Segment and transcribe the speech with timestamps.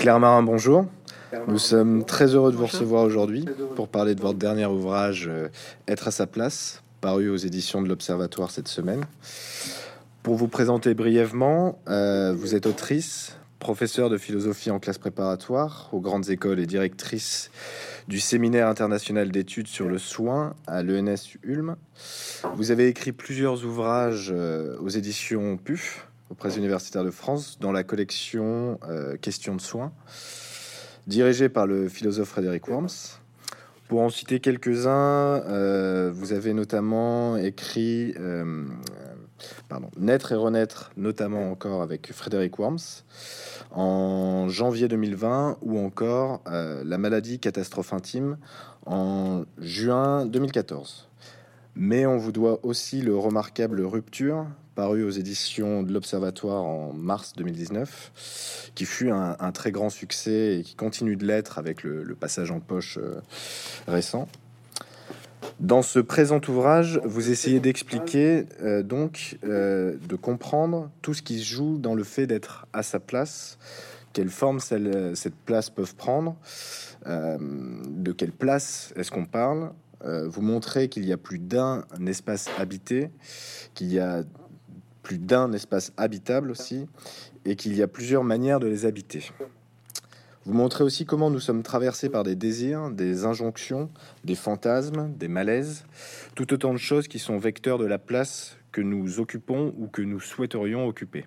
[0.00, 0.86] Claire Marin, bonjour.
[1.46, 3.44] Nous sommes très heureux de vous recevoir aujourd'hui
[3.76, 5.48] pour parler de votre dernier ouvrage euh,
[5.88, 9.02] Être à sa place, paru aux éditions de l'Observatoire cette semaine.
[10.22, 16.00] Pour vous présenter brièvement, euh, vous êtes autrice, professeure de philosophie en classe préparatoire aux
[16.00, 17.50] grandes écoles et directrice
[18.08, 21.76] du séminaire international d'études sur le soin à l'ENS Ulm.
[22.56, 27.72] Vous avez écrit plusieurs ouvrages euh, aux éditions PUF, aux presses universitaires de France, dans
[27.72, 28.78] la collection
[29.20, 29.92] Questions de soins
[31.06, 33.18] dirigé par le philosophe Frédéric Worms.
[33.88, 38.64] Pour en citer quelques-uns, euh, vous avez notamment écrit euh,
[39.98, 43.02] Naître et renaître, notamment encore avec Frédéric Worms,
[43.72, 48.38] en janvier 2020, ou encore euh, La maladie catastrophe intime
[48.86, 51.08] en juin 2014.
[51.74, 54.46] Mais on vous doit aussi le remarquable Rupture,
[54.80, 60.62] paru aux éditions de l'Observatoire en mars 2019, qui fut un, très grand succès et
[60.62, 63.20] qui continue de l'être avec le, passage en poche euh,
[63.86, 64.26] récent.
[65.58, 71.40] Dans ce présent ouvrage, vous essayez d'expliquer, euh, donc, euh, de comprendre tout ce qui
[71.40, 73.58] se joue dans le fait d'être à sa place,
[74.14, 76.36] quelle forme cette place peut prendre,
[77.06, 83.10] de quelle place est-ce qu'on parle, vous montrer qu'il y a plus d'un espace habité,
[83.74, 84.24] qu'il y a
[85.10, 86.86] plus d'un espace habitable aussi,
[87.44, 89.32] et qu'il y a plusieurs manières de les habiter.
[90.44, 93.90] Vous montrez aussi comment nous sommes traversés par des désirs, des injonctions,
[94.22, 95.84] des fantasmes, des malaises,
[96.36, 100.00] tout autant de choses qui sont vecteurs de la place que nous occupons ou que
[100.00, 101.26] nous souhaiterions occuper.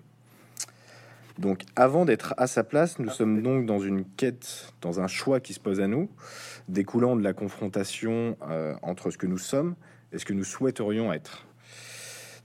[1.38, 5.40] Donc avant d'être à sa place, nous sommes donc dans une quête, dans un choix
[5.40, 6.08] qui se pose à nous,
[6.68, 9.74] découlant de la confrontation euh, entre ce que nous sommes
[10.10, 11.44] et ce que nous souhaiterions être.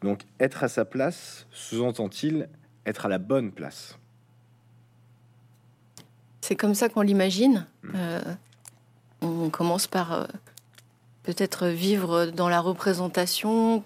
[0.01, 2.49] Donc être à sa place, sous-entend-il
[2.85, 3.97] être à la bonne place?
[6.41, 7.65] C'est comme ça qu'on l'imagine.
[7.83, 7.91] Hmm.
[7.95, 8.21] Euh,
[9.21, 10.25] on commence par euh,
[11.23, 13.83] peut-être vivre dans la représentation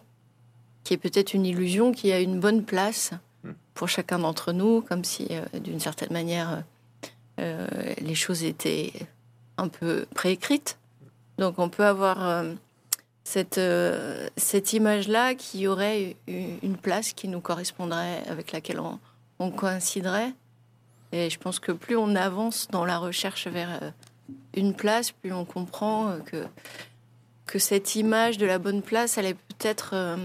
[0.83, 3.11] qui est peut-être une illusion, qui a une bonne place
[3.43, 3.51] hmm.
[3.73, 6.63] pour chacun d'entre nous, comme si euh, d'une certaine manière
[7.39, 8.93] les choses étaient
[9.57, 10.77] un peu préécrites.
[11.39, 12.45] Donc on peut avoir
[13.23, 18.99] cette, euh, cette image-là qui aurait une place qui nous correspondrait, avec laquelle on,
[19.51, 20.33] coïnciderait.
[21.11, 23.91] Et je pense que plus on avance dans la recherche vers euh,
[24.55, 26.45] une place, plus on comprend euh, que,
[27.45, 30.17] que cette image de la bonne place, elle est peut-être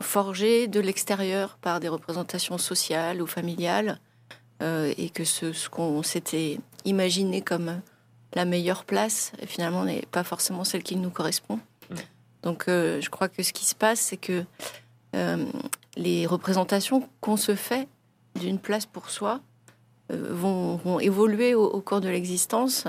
[0.00, 3.98] forgée de l'extérieur par des représentations sociales ou familiales,
[4.60, 7.80] et que ce qu'on s'était imaginé comme
[8.34, 11.58] la meilleure place, finalement, n'est pas forcément celle qui nous correspond.
[11.90, 11.94] Mm.
[12.42, 14.44] Donc, euh, je crois que ce qui se passe, c'est que
[15.14, 15.44] euh,
[15.96, 17.88] les représentations qu'on se fait
[18.38, 19.40] d'une place pour soi
[20.10, 22.86] euh, vont, évoluer au, cours de l'existence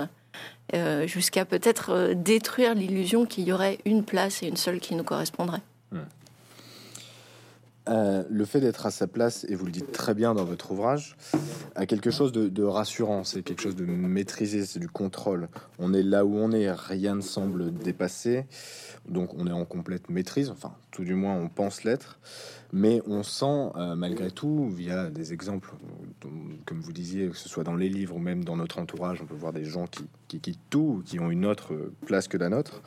[1.04, 5.60] jusqu'à peut-être détruire l'illusion qu'il y aurait une place et une seule qui nous correspondrait.
[5.92, 5.98] Mm.
[7.86, 10.70] Euh, le fait d'être à sa place, et vous le dites très bien dans votre
[10.70, 11.16] ouvrage,
[11.74, 15.48] a quelque chose de, rassurant, c'est quelque chose de maîtrisé, c'est du contrôle.
[15.78, 18.46] On est là où on est, rien ne semble dépasser,
[19.06, 22.18] donc on est en complète maîtrise, enfin tout du moins on pense l'être,
[22.72, 25.74] mais on sent euh, malgré tout, via des exemples,
[26.64, 29.26] comme vous disiez, que ce soit dans les livres ou même dans notre entourage, on
[29.26, 31.74] peut voir des gens qui, qui quittent tout, qui ont une autre
[32.06, 32.80] place que la nôtre.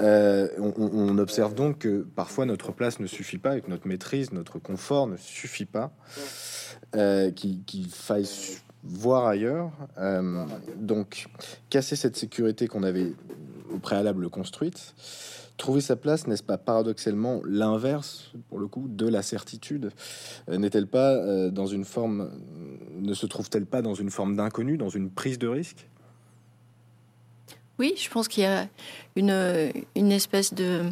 [0.00, 4.32] Euh, on, observe donc que parfois notre place ne suffit pas, et que notre maîtrise,
[4.32, 5.92] notre confort ne suffit pas,
[6.94, 8.28] euh, qu'il faille
[8.84, 9.72] voir ailleurs.
[9.98, 10.44] Euh,
[10.76, 11.26] donc,
[11.70, 13.12] casser cette sécurité qu'on avait
[13.74, 14.94] au préalable construite,
[15.56, 19.90] trouver sa place, n'est-ce pas paradoxalement l'inverse, pour le coup, de la certitude?
[20.48, 22.30] N'est-elle pas dans une forme,
[22.96, 25.88] ne se trouve-t-elle pas dans une forme d'inconnu, dans une prise de risque?
[27.78, 28.66] Oui, je pense qu'il y a
[29.16, 30.82] une, une espèce de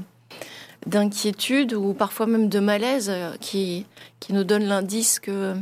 [0.86, 3.86] d'inquiétude ou parfois même de malaise euh, qui,
[4.20, 5.54] qui nous donne l'indice que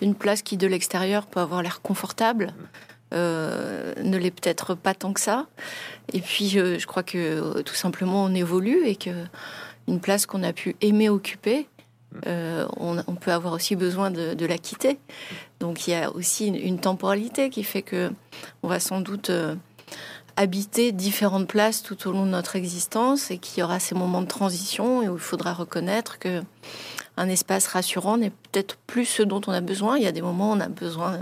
[0.00, 2.52] une place qui de l'extérieur peut avoir l'air confortable
[3.12, 5.46] euh, ne l'est peut-être pas tant que ça.
[6.12, 9.10] Et puis je, crois que tout simplement on évolue et que
[9.86, 11.68] une place qu'on a pu aimer occuper,
[12.26, 14.98] euh, on, peut avoir aussi besoin de, la quitter.
[15.60, 18.10] Donc il y a aussi une, temporalité qui fait que
[18.62, 19.30] on va sans doute
[20.36, 24.22] habiter différentes places tout au long de notre existence et qu'il y aura ces moments
[24.22, 26.42] de transition et où il faudra reconnaître que
[27.16, 29.96] un espace rassurant n'est peut-être plus ce dont on a besoin.
[29.96, 31.20] Il y a des moments où on a besoin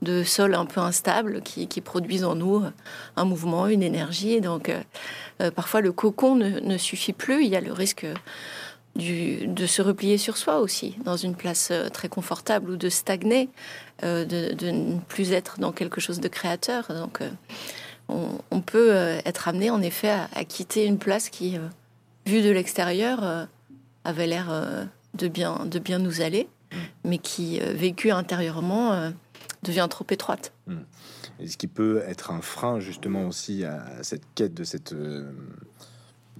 [0.00, 2.62] de sols un peu instables qui, produisent en nous
[3.16, 4.40] un mouvement, une énergie.
[4.40, 4.80] Donc euh,
[5.42, 7.44] euh, parfois le cocon ne, suffit plus.
[7.44, 8.06] Il y a le risque
[8.96, 13.48] de se replier sur soi aussi, dans une place très confortable ou de stagner,
[14.02, 16.88] de, ne plus être dans quelque chose de créateur.
[16.88, 17.20] Donc,
[18.50, 18.90] on, peut
[19.24, 21.58] être amené en effet à, quitter une place qui,
[22.26, 23.48] vue de l'extérieur,
[24.04, 26.76] avait l'air de bien, de bien nous aller, mm.
[27.04, 29.12] mais qui, vécu intérieurement,
[29.62, 30.52] devient trop étroite.
[30.66, 30.76] Mm.
[31.40, 34.94] Et ce qui peut être un frein justement aussi à cette quête de cette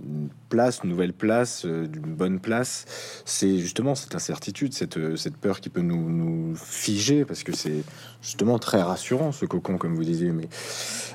[0.00, 2.84] euh, place, nouvelle place, euh, d'une bonne place,
[3.24, 7.84] c'est justement cette incertitude, cette, euh, cette peur qui peut nous, figer, parce que c'est
[8.22, 10.48] justement très rassurant ce cocon, comme vous disiez, mais,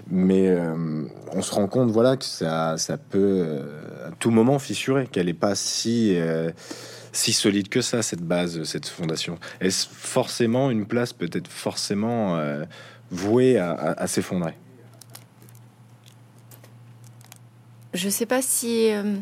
[0.09, 0.55] mais
[1.33, 3.59] on se rend compte voilà, que ça, ça peut
[4.07, 6.17] à tout moment fissurer, qu'elle n'est pas si
[7.11, 9.37] si solide que ça, cette base, cette fondation.
[9.59, 12.39] Est-ce forcément une place peut-être forcément
[13.11, 14.55] vouée à, s'effondrer?
[17.95, 19.15] Je ne sais pas si euh,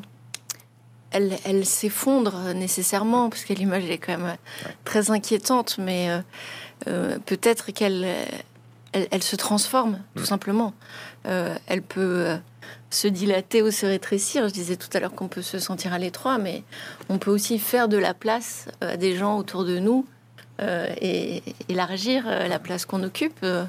[1.11, 4.35] elle, s'effondre nécessairement, parce que l'image est quand même
[4.83, 6.19] très inquiétante, mais euh,
[6.87, 8.07] euh, peut-être qu'elle
[8.93, 10.25] elle, se transforme, tout mm.
[10.25, 10.73] simplement.
[11.23, 12.35] elle peut
[12.89, 14.47] se dilater ou se rétrécir.
[14.47, 16.63] Je disais tout à l'heure qu'on peut se sentir à l'étroit, mais
[17.09, 20.05] on peut aussi faire de la place à des gens autour de nous
[20.61, 23.65] euh, et élargir euh, la place qu'on occupe euh,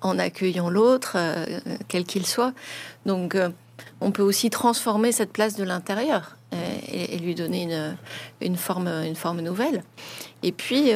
[0.00, 1.16] en accueillant l'autre,
[1.86, 2.52] quel qu'il soit.
[3.06, 3.36] Donc,
[4.00, 6.36] on peut aussi transformer cette place de l'intérieur
[6.92, 7.96] et, lui donner une,
[8.40, 9.82] une, forme, une forme nouvelle.
[10.42, 10.92] Et puis,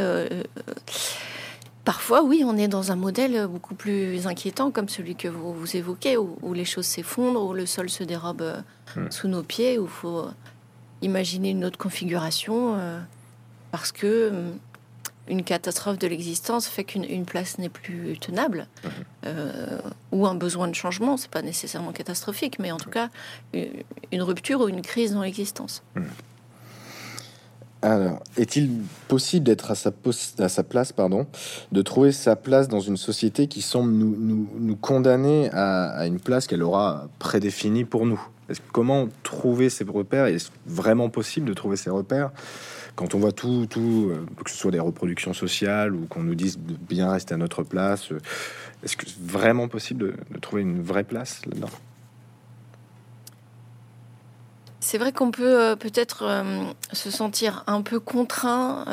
[1.84, 5.76] parfois, oui, on est dans un modèle beaucoup plus inquiétant, comme celui que vous, vous
[5.76, 8.62] évoquez, où, les choses s'effondrent, où le sol se dérobe
[8.94, 9.10] hmm.
[9.10, 10.26] sous nos pieds, où il faut
[11.02, 12.76] imaginer une autre configuration,
[13.72, 14.52] parce que
[15.28, 18.90] une catastrophe de l'existence fait qu'une place n'est plus tenable, mhm.
[19.26, 19.78] euh,
[20.12, 23.08] ou un besoin de changement, c'est pas nécessairement catastrophique, mais en tout cas
[24.12, 25.82] une rupture ou une crise dans l'existence.
[25.94, 26.04] Mhm.
[27.80, 28.70] Alors, est-il
[29.06, 29.92] possible d'être à sa,
[30.38, 31.26] à sa place, pardon,
[31.70, 36.48] de trouver sa place dans une société qui semble nous, nous, condamner à, une place
[36.48, 38.20] qu'elle aura prédéfinie pour nous?
[38.72, 40.26] Comment trouver ces repères?
[40.26, 42.32] Est-ce vraiment possible de trouver ces repères?
[42.98, 46.34] Quand on voit tout, tout euh, que ce soit des reproductions sociales ou qu'on nous
[46.34, 48.18] dise de bien rester à notre place, euh,
[48.82, 51.70] est-ce que c'est vraiment possible de, trouver une vraie place là-dedans?
[54.80, 56.42] C'est vrai qu'on peut euh, peut-être
[56.92, 58.84] se sentir un peu contraint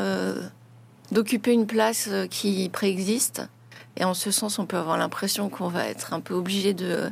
[1.11, 3.41] d'occuper une place qui préexiste.
[3.97, 7.09] Et en ce sens, on peut avoir l'impression qu'on va être un peu obligé de,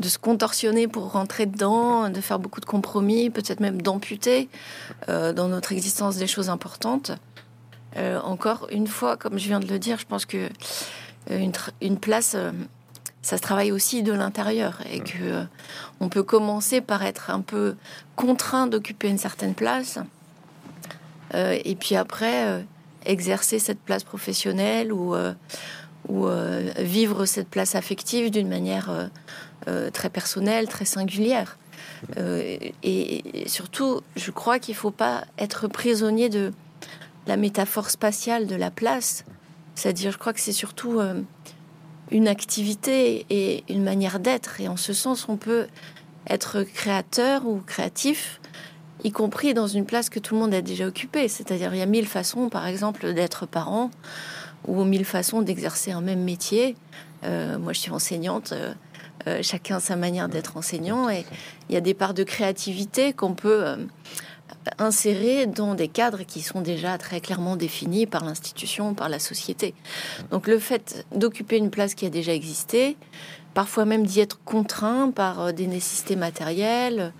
[0.00, 4.48] de se contorsionner pour rentrer dedans, de faire beaucoup de compromis, peut-être même d'amputer
[5.08, 7.12] euh, dans notre existence des choses importantes.
[7.96, 10.48] Euh, encore une fois, comme je viens de le dire, je pense que
[11.30, 11.50] euh,
[11.82, 12.34] une, place,
[13.20, 15.44] ça se travaille aussi de l'intérieur et que
[16.00, 17.76] on peut commencer par être un peu
[18.16, 19.98] contraint d'occuper une certaine place,
[21.34, 22.64] et puis après
[23.04, 25.14] exercer cette place professionnelle ou
[26.08, 26.26] ou
[26.78, 29.10] vivre cette place affective d'une manière
[29.92, 31.58] très personnelle, très singulière.
[32.16, 36.52] Euh, et, surtout, je crois qu'il ne faut pas être prisonnier de
[37.26, 39.24] la métaphore spatiale de la place.
[39.74, 41.20] C'est-à-dire, je crois que c'est surtout euh,
[42.10, 44.60] une activité et une manière d'être.
[44.60, 45.66] Et en ce sens, on peut
[46.28, 48.40] être créateur ou créatif,
[49.04, 51.28] y compris dans une place que tout le monde a déjà occupée.
[51.28, 53.90] C'est-à-dire, il y a mille façons, par exemple, d'être parent
[54.66, 56.76] ou mille façons d'exercer un même métier.
[57.22, 58.52] moi, je suis enseignante.
[58.52, 58.74] Euh,
[59.42, 61.24] chacun sa manière d'être enseignant et
[61.68, 63.76] il y a des parts de créativité qu'on peut euh,
[64.78, 69.74] insérer dans des cadres qui sont déjà très clairement définis par l'institution, par la société.
[70.30, 72.96] Donc le fait d'occuper une place qui a déjà existé,
[73.54, 77.12] parfois même d'y être contraint par euh, des nécessités matérielles,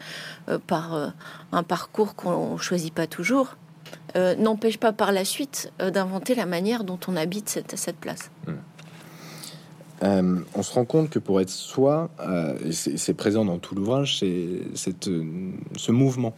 [0.67, 1.13] par
[1.53, 3.57] un parcours qu'on choisit pas toujours,
[4.17, 8.33] n'empêche pas par la suite d'inventer la manière dont on habite cette, cette place.
[8.49, 8.55] Mmh.
[10.03, 14.19] Euh, on se rend compte que pour être soi, euh, c'est présent dans tout l'ouvrage,
[14.19, 16.35] c'est euh, ce mouvement.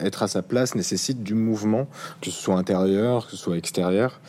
[0.00, 1.86] être à sa place nécessite du mouvement,
[2.20, 4.20] que ce soit intérieur, que ce soit extérieur,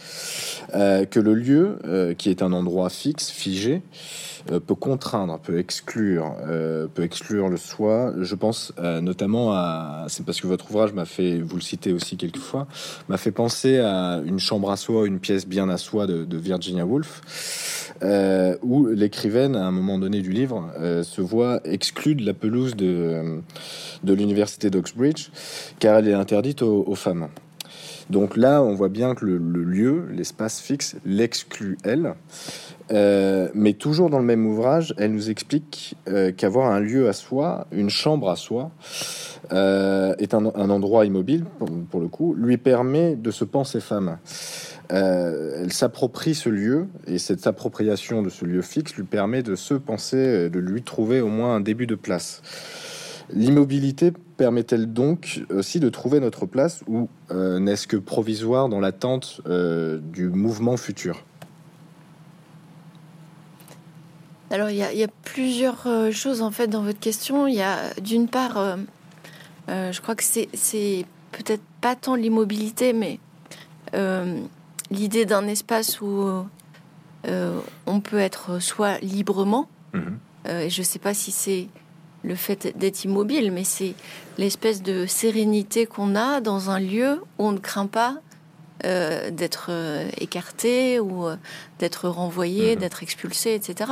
[0.71, 6.87] que le lieu, qui est un endroit fixe, figé, euh, peut contraindre, peut exclure, euh,
[6.93, 8.13] peut exclure le soi.
[8.19, 11.93] Je pense euh, notamment à, c'est parce que votre ouvrage m'a fait, vous le citez
[11.93, 12.67] aussi quelquefois,
[13.09, 16.85] m'a fait penser à une chambre à soi, une pièce bien à soi de, Virginia
[16.85, 17.21] Woolf,
[18.61, 20.69] où l'écrivaine, à un moment donné du livre,
[21.03, 23.39] se voit exclue de la pelouse de,
[24.03, 25.29] de l'université d'Oxbridge,
[25.79, 27.29] car elle est interdite aux femmes.
[28.09, 32.15] Donc là, on voit bien que le, lieu, l'espace fixe, l'exclut elle.
[32.91, 37.13] Euh, mais toujours dans le même ouvrage, elle nous explique euh, qu'avoir un lieu à
[37.13, 38.71] soi, une chambre à soi,
[39.51, 41.45] euh, est un, endroit immobile,
[41.89, 44.17] pour, le coup, lui permet de se penser femme.
[44.89, 49.73] elle s'approprie ce lieu, et cette appropriation de ce lieu fixe lui permet de se
[49.73, 52.41] penser, de lui trouver au moins un début de place.
[53.29, 60.29] L'immobilité permet-elle donc aussi de trouver notre place ou n'est-ce que provisoire dans l'attente du
[60.29, 61.23] mouvement futur?
[64.53, 67.47] Alors, il y, a, plusieurs euh, choses en fait dans votre question.
[67.47, 68.75] Il y a d'une part, euh,
[69.69, 73.19] euh, je crois que c'est peut-être pas tant l'immobilité, mais
[74.91, 76.23] l'idée d'un espace où
[77.25, 80.19] on peut être soit librement, mhm.
[80.47, 81.67] et je ne sais pas si c'est
[82.23, 83.93] le fait d'être immobile, mais c'est
[84.37, 88.15] l'espèce de sérénité qu'on a dans un lieu où on ne craint pas
[88.85, 91.37] euh, d'être euh, écarté ou euh,
[91.79, 92.81] d'être renvoyé, mhm.
[92.81, 93.91] d'être expulsé, etc.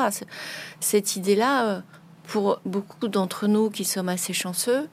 [0.81, 1.81] Cette idée-là,
[2.23, 4.89] pour beaucoup d'entre nous qui sommes assez chanceux,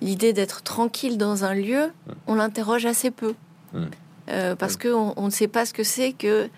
[0.00, 2.14] l'idée d'être tranquille dans un lieu, mhm.
[2.28, 3.34] on l'interroge assez peu.
[3.72, 4.56] Mhm.
[4.58, 6.48] parce qu'on on ne sait pas ce que c'est que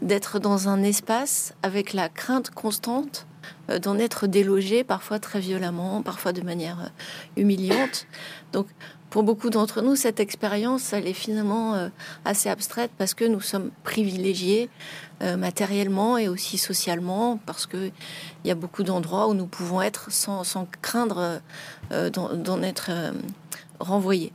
[0.00, 3.26] d'être dans un espace avec la crainte constante
[3.80, 6.90] d'en être délogé, parfois très violemment, parfois de manière
[7.36, 8.06] humiliante.
[8.52, 8.66] Donc,
[9.12, 11.90] pour beaucoup d'entre nous, cette expérience, elle est finalement euh,
[12.24, 14.70] assez abstraite parce que nous sommes privilégiés
[15.22, 17.92] euh, matériellement et aussi socialement, parce qu'il
[18.46, 21.42] y a beaucoup d'endroits où nous pouvons être sans, craindre
[21.92, 22.90] euh, d'en être
[23.80, 24.32] renvoyés.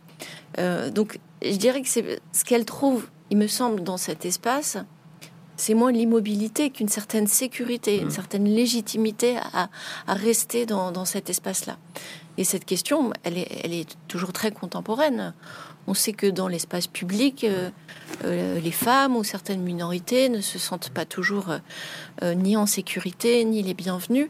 [0.93, 4.77] donc, je dirais que c'est ce qu'elle trouve, il me semble, dans cet espace,
[5.57, 8.11] c'est moins l'immobilité qu'une certaine sécurité, une mmh.
[8.11, 9.69] certaine légitimité à,
[10.07, 11.77] rester dans cet espace-là.
[12.37, 15.33] Et cette question, elle est, elle est toujours très contemporaine.
[15.87, 17.69] On sait que dans l'espace public, euh,
[18.25, 21.55] euh, les femmes ou certaines minorités ne se sentent pas toujours
[22.21, 24.29] euh, ni en sécurité, ni les bienvenues.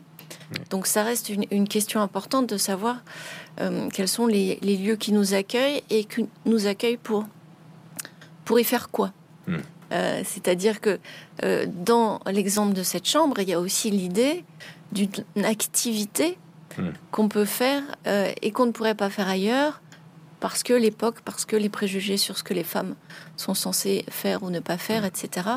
[0.69, 3.01] Donc ça reste une, question importante de savoir
[3.93, 7.25] quels sont les, lieux qui nous accueillent et qui nous accueillent pour,
[8.45, 9.11] pour y faire quoi?
[9.91, 10.23] Hmm.
[10.23, 10.99] C'est-à-dire que
[11.67, 14.43] dans l'exemple de cette chambre, il y a aussi l'idée
[14.91, 16.37] d'une activité
[16.77, 16.91] Hmm.
[17.11, 19.81] qu'on peut faire euh, et qu'on ne pourrait pas faire ailleurs
[20.39, 22.93] parce que l'époque, parce que les préjugés sur ce que les femmes
[23.35, 25.05] sont censées faire ou ne pas faire, hmm.
[25.05, 25.47] etc.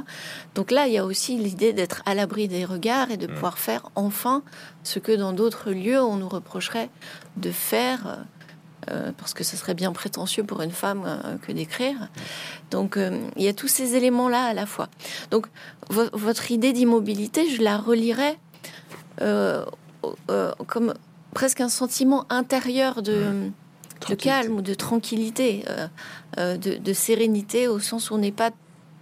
[0.54, 3.34] Donc là, il y a aussi l'idée d'être à l'abri des regards et de hmm.
[3.34, 4.42] pouvoir faire enfin
[4.82, 6.88] ce que dans d'autres lieux on nous reprocherait
[7.36, 8.24] de faire.
[8.88, 12.08] Euh, euh, parce que ce serait bien prétentieux pour une femme que d'écrire.
[12.70, 12.98] Donc
[13.36, 14.88] il y a tous ces éléments-là à la fois.
[15.30, 15.46] Donc
[15.88, 18.38] votre idée d'immobilité, je la relirais
[19.18, 20.94] comme
[21.34, 23.50] presque un sentiment intérieur de,
[24.18, 25.86] calme ou de tranquillité, euh,
[26.38, 28.50] euh, de, sérénité, au sens où on n'est pas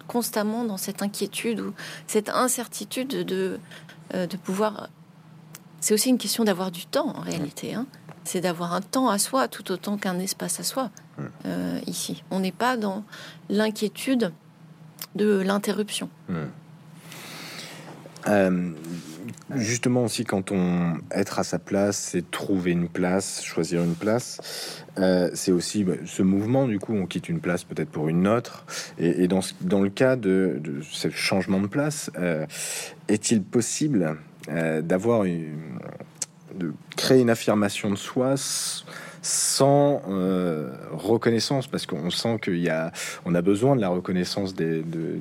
[0.06, 1.74] constamment dans cette inquiétude ou
[2.06, 3.58] cette incertitude de,
[4.14, 4.88] euh, de pouvoir.
[5.80, 7.74] C'est aussi une question d'avoir du temps en réalité.
[7.74, 7.86] Hein.
[8.28, 10.90] C'est d'avoir un temps à soi tout autant qu'un espace à soi
[11.86, 12.22] ici.
[12.30, 13.02] On n'est pas dans
[13.48, 14.32] l'inquiétude
[15.14, 16.10] de l'interruption.
[19.54, 24.84] Justement aussi, quand on être à sa place, c'est trouver une place, choisir une place.
[24.98, 26.66] Euh, c'est aussi bah, ce mouvement.
[26.66, 28.66] Du coup, on quitte une place peut-être pour une autre.
[28.98, 32.44] Et, dans, dans le cas de, ce changement de place, euh,
[33.08, 34.16] est-il possible
[34.50, 35.78] euh, d'avoir une,
[36.54, 38.36] de créer une affirmation de soi
[39.22, 42.92] sans euh, reconnaissance, parce qu'on sent qu'il y a,
[43.24, 45.18] on a besoin de la reconnaissance des, de,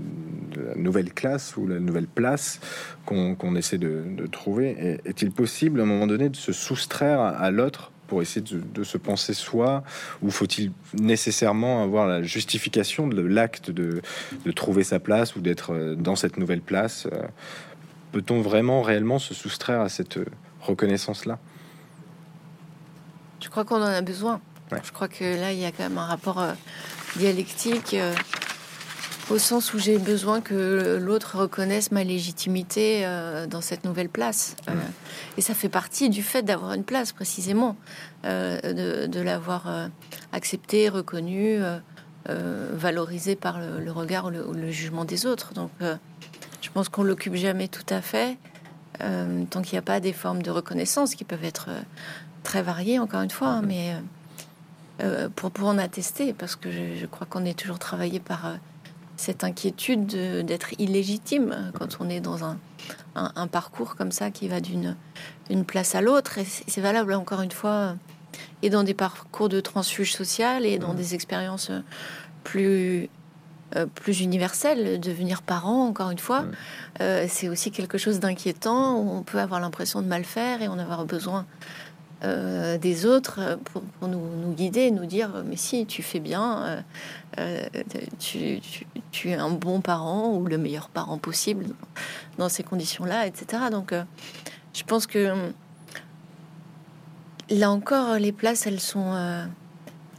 [0.56, 2.60] la nouvelle classe ou la nouvelle place
[3.06, 5.00] qu'on essaie de, trouver.
[5.06, 8.98] Est-il possible à un moment donné de se soustraire à, l'autre pour essayer de, se
[8.98, 9.84] penser soi
[10.22, 14.02] Ou faut-il nécessairement avoir la justification de l'acte de,
[14.56, 17.08] trouver sa place ou d'être euh, dans cette nouvelle place?
[17.12, 17.24] Euh,
[18.14, 20.18] Peut-on vraiment réellement se soustraire à cette
[20.68, 21.40] reconnaissance-là
[23.40, 24.42] je crois qu'on en a besoin?
[24.84, 26.52] Je crois que là, il y a quand même un rapport euh,
[27.16, 28.14] dialectique euh,
[29.30, 34.56] au sens où j'ai besoin que l'autre reconnaisse ma légitimité euh, dans cette nouvelle place.
[35.38, 37.78] et ça fait partie du fait d'avoir une place, précisément,
[38.24, 39.90] de, l'avoir
[40.34, 41.60] acceptée, reconnue,
[42.26, 45.54] valorisée par le, regard ou le, jugement des autres.
[45.54, 48.38] Donc, je pense qu'on l'occupe jamais tout à fait.
[49.00, 51.70] Tant qu'il n'y a pas des formes de reconnaissance qui peuvent être
[52.48, 54.00] très varié, encore une fois, hein, mais euh,
[55.04, 58.56] euh, pour, pour en attester, parce que je, crois qu'on est toujours travaillé par euh,
[59.18, 60.08] cette inquiétude
[60.46, 62.58] d'être illégitime quand on est dans un,
[63.16, 64.96] un, parcours comme ça qui va d'une
[65.50, 66.38] une place à l'autre.
[66.38, 67.96] Et c'est valable, encore une fois,
[68.62, 71.72] et dans des parcours de transfuge social et dans des expériences
[72.46, 73.10] plus
[73.96, 75.00] plus universelles.
[75.00, 76.46] Devenir parent, encore une fois,
[77.00, 78.96] c'est aussi quelque chose d'inquiétant.
[78.96, 81.46] On peut avoir l'impression de mal faire et on avoir besoin
[82.24, 86.82] euh, des autres pour, nous, guider, nous dire mais si tu fais bien, euh,
[87.38, 87.66] euh,
[88.18, 91.68] tu, es un bon parent ou le meilleur parent possible
[92.40, 93.66] dans ces conditions-là, etc.
[93.70, 93.94] Donc
[94.74, 95.52] je pense que
[97.52, 99.14] là encore les places elles sont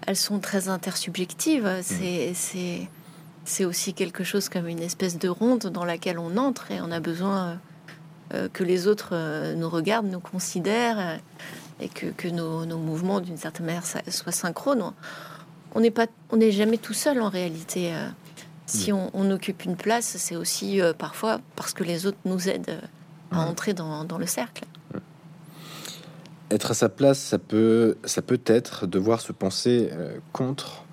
[0.06, 1.66] elles sont très intersubjectives.
[1.66, 2.86] Mmh.
[3.48, 6.90] C'est aussi quelque chose comme une espèce de ronde dans laquelle on entre et on
[6.90, 7.58] a besoin
[8.52, 9.14] que les autres
[9.54, 11.18] nous regardent, nous considèrent
[11.80, 14.92] et que, nos, mouvements, d'une certaine manière, soient synchrones.
[15.74, 17.92] On n'est pas, on n'est jamais tout seul en réalité.
[17.92, 18.08] Euh.
[18.66, 22.68] Si on, occupe une place, c'est aussi euh, parfois parce que les autres nous aident
[22.68, 22.80] euh,
[23.36, 24.64] à entrer dans, le cercle.
[26.50, 29.90] Être à sa place, ça peut, ça peut être devoir se penser
[30.32, 30.84] contre,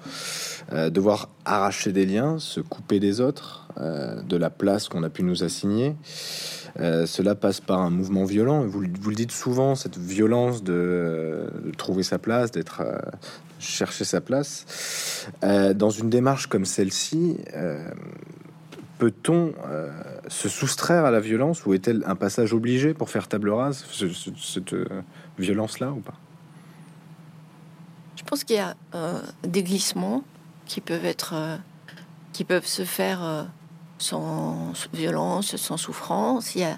[0.72, 5.44] devoir arracher des liens, se couper des autres, de la place qu'on a pu nous
[5.44, 5.96] assigner.
[6.80, 8.66] Euh, cela passe par un mouvement violent.
[8.66, 12.98] Vous, vous le dites souvent, cette violence de, trouver sa place, d'être euh,
[13.60, 15.28] chercher sa place.
[15.44, 17.38] Euh, dans une démarche comme celle-ci,
[18.98, 19.54] peut-on
[20.28, 23.86] se soustraire à la violence ou est-elle un passage obligé pour faire table rase,
[24.42, 24.76] cette
[25.40, 26.16] violence-là ou pas?
[28.16, 28.76] Je pense qu'il y a
[29.44, 30.24] des glissements
[30.66, 31.60] qui peuvent être,
[32.34, 33.48] qui peuvent se faire
[33.98, 36.56] sans violence, sans souffrance.
[36.56, 36.78] Il y a,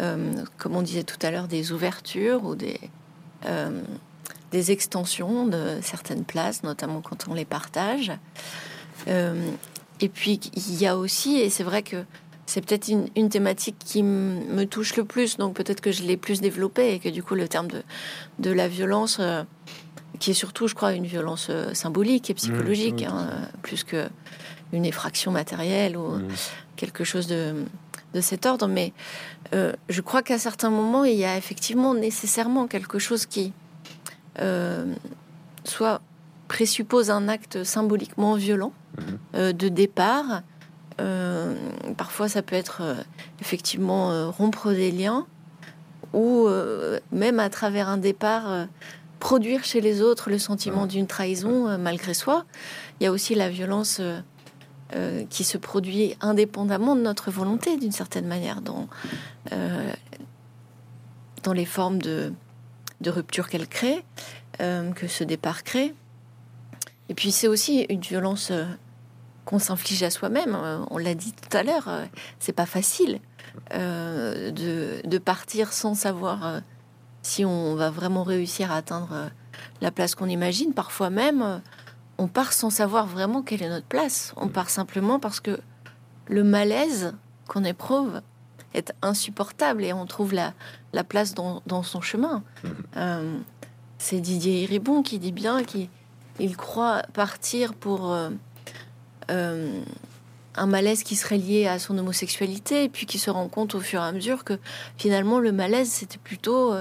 [0.00, 2.80] euh, comme on disait tout à l'heure, des ouvertures ou des,
[3.46, 3.82] euh,
[4.50, 8.12] des extensions de certaines places, notamment quand on les partage.
[9.08, 9.50] Euh,
[10.00, 12.04] et puis il y a aussi, et c'est vrai que
[12.46, 16.40] c'est peut-être une, thématique qui me touche le plus, donc peut-être que je l'ai plus
[16.40, 17.82] développée et que du coup le terme de,
[18.40, 19.20] de la violence,
[20.22, 23.26] qui est surtout, je crois, une violence symbolique et psychologique, hein,
[23.62, 24.08] plus que
[24.72, 26.28] une effraction matérielle ou mmh.
[26.76, 27.64] quelque chose de,
[28.14, 28.68] de, cet ordre.
[28.68, 28.92] Mais
[29.52, 33.52] euh, je crois qu'à certains moments, il y a effectivement nécessairement quelque chose qui
[34.38, 34.94] euh,
[35.64, 36.00] soit
[36.46, 39.02] présuppose un acte symboliquement violent mmh.
[39.34, 40.42] euh, de départ.
[41.96, 42.82] parfois, ça peut être
[43.40, 45.26] effectivement rompre des liens
[46.12, 46.46] ou
[47.10, 48.68] même à travers un départ
[49.22, 52.44] produire chez les autres le sentiment d'une trahison malgré soi.
[52.98, 54.00] Il y a aussi la violence
[54.94, 58.88] euh, qui se produit indépendamment de notre volonté, d'une certaine manière, dans,
[59.52, 59.90] euh,
[61.44, 62.34] dans les formes de,
[63.00, 64.04] de rupture qu'elle crée,
[64.60, 65.94] euh, que ce départ crée.
[67.08, 68.52] Et puis c'est aussi une violence
[69.46, 70.58] qu'on s'inflige à soi-même.
[70.90, 71.88] On l'a dit tout à l'heure,
[72.38, 73.20] c'est pas facile
[73.70, 76.60] de, de, partir sans savoir
[77.22, 79.30] si on va vraiment réussir à atteindre
[79.80, 80.72] la place qu'on imagine.
[80.74, 81.60] Parfois même,
[82.18, 84.32] on part sans savoir vraiment quelle est notre place.
[84.36, 85.58] On part simplement parce que
[86.28, 87.14] le malaise
[87.48, 88.20] qu'on éprouve
[88.74, 90.54] est insupportable et on trouve la,
[90.92, 92.42] la place dans, son chemin.
[92.64, 92.74] Mhm.
[92.96, 93.38] Euh,
[93.98, 98.30] c'est Didier Iribon qui dit bien qu'il croit partir pour euh,
[99.30, 99.82] euh,
[100.54, 103.80] un malaise qui serait lié à son homosexualité et puis qui se rend compte au
[103.80, 104.58] fur et à mesure que
[104.96, 106.74] finalement le malaise c'était plutôt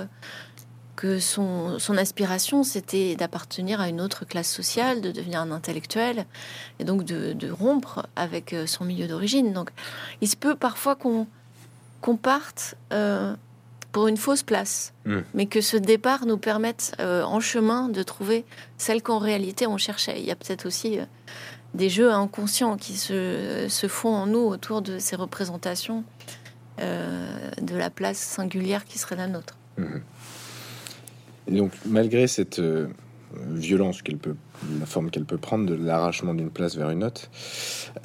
[1.02, 6.28] que son, son aspiration, c'était d'appartenir à une autre classe sociale, de devenir un intellectuel,
[6.78, 9.52] et donc de, rompre avec euh, son milieu d'origine.
[9.52, 9.72] Donc,
[10.22, 11.28] il se peut parfois qu'on
[12.02, 13.36] qu'on parte euh,
[13.92, 15.22] pour une fausse place, hmm.
[15.34, 18.46] mais que ce départ nous permette euh, en chemin de trouver
[18.78, 20.20] celle qu'en réalité on cherchait.
[20.20, 21.00] Il y a peut-être aussi
[21.74, 26.04] des jeux inconscients qui se, se, font en nous autour de ces représentations
[26.80, 29.56] de la place singulière qui serait la nôtre.
[29.78, 30.00] Hmm
[31.50, 32.88] donc, malgré cette euh,
[33.34, 34.36] violence qu'elle peut,
[34.80, 37.30] la forme qu'elle peut prendre de l'arrachement d'une place vers une autre,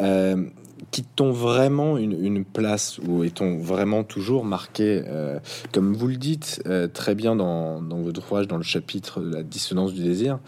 [0.00, 0.46] euh,
[0.90, 5.38] quitte-t-on vraiment une, place ou est-on vraiment toujours marqué, euh,
[5.72, 9.34] comme vous le dites euh, très bien dans, dans, votre ouvrage, dans le chapitre de
[9.34, 10.38] la dissonance du désir,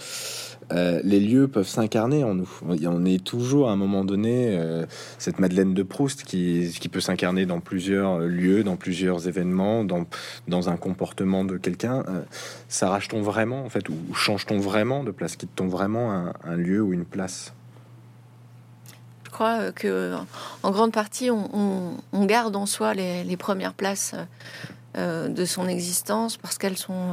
[0.72, 2.50] euh, les lieux peuvent s'incarner en nous.
[2.62, 4.84] On est toujours à un moment donné euh,
[5.18, 10.04] cette Madeleine de Proust qui, peut s'incarner dans plusieurs lieux, dans plusieurs événements, dans,
[10.46, 12.04] dans un comportement de quelqu'un.
[12.08, 12.22] Euh,
[12.68, 17.04] S'arrache-t-on vraiment, en fait, ou change-t-on vraiment de place Quitte-t-on vraiment un, lieu ou une
[17.04, 17.52] place
[19.24, 20.14] Je crois que,
[20.62, 24.14] en grande partie, on, garde en soi les, premières places
[24.96, 27.12] de son existence parce qu'elles sont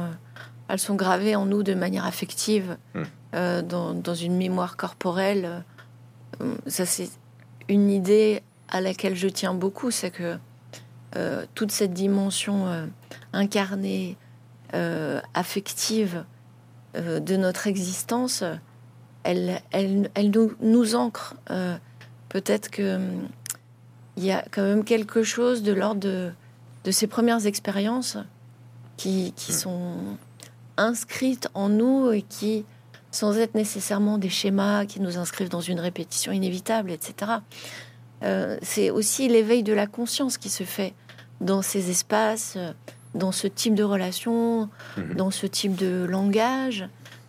[0.68, 2.76] elles sont gravées en nous de manière affective.
[2.94, 3.02] Mmh.
[3.36, 5.62] Euh, dans, une mémoire corporelle.
[6.40, 7.10] Euh, ça, c'est
[7.68, 10.38] une idée à laquelle je tiens beaucoup, c'est que
[11.16, 12.88] euh, toute cette dimension
[13.32, 14.16] incarnée,
[15.34, 16.24] affective
[16.94, 18.42] de notre existence,
[19.22, 21.34] elle, elle, elle nous, nous ancre.
[22.28, 22.98] Peut-être que
[24.16, 26.30] il y a quand même quelque chose de l'ordre de,
[26.84, 28.18] de ces premières expériences
[28.96, 30.16] qui, qui sont
[30.76, 32.64] inscrites en nous et qui,
[33.10, 37.32] sans être nécessairement des schémas qui nous inscrivent dans une répétition inévitable, etc.
[38.22, 40.94] Euh, c'est aussi l'éveil de la conscience qui se fait
[41.40, 42.72] dans ces espaces, euh,
[43.14, 45.14] dans ce type de relation, mhm.
[45.14, 46.88] dans ce type de langage,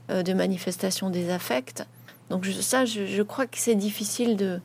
[0.10, 1.86] euh, de manifestation des affects.
[2.30, 4.60] Donc ça, je, crois que c'est difficile de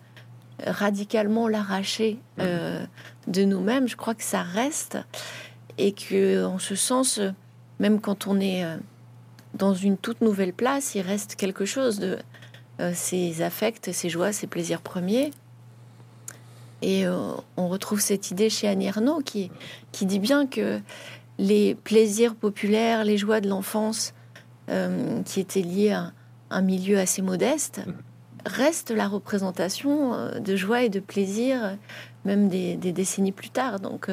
[0.66, 2.88] radicalement l'arracher mhm.
[3.28, 3.88] de nous-mêmes.
[3.88, 4.98] Je crois que ça reste
[5.78, 7.20] et que, en ce sens,
[7.82, 8.64] même quand on est
[9.52, 12.16] dans une toute nouvelle place, il reste quelque chose de
[12.94, 15.30] ces affects, ces joies, ces plaisirs premiers.
[16.82, 19.50] Et euh, on retrouve cette idée chez Annie Ernaux qui,
[19.92, 20.80] qui dit bien que
[21.38, 24.12] les plaisirs populaires, les joies de l'enfance
[24.68, 26.12] euh, qui étaient liées à
[26.50, 27.80] un milieu assez modeste,
[28.44, 31.78] restent la représentation euh, de joie et de plaisir,
[32.24, 33.80] même des, décennies plus tard.
[33.80, 34.08] Donc,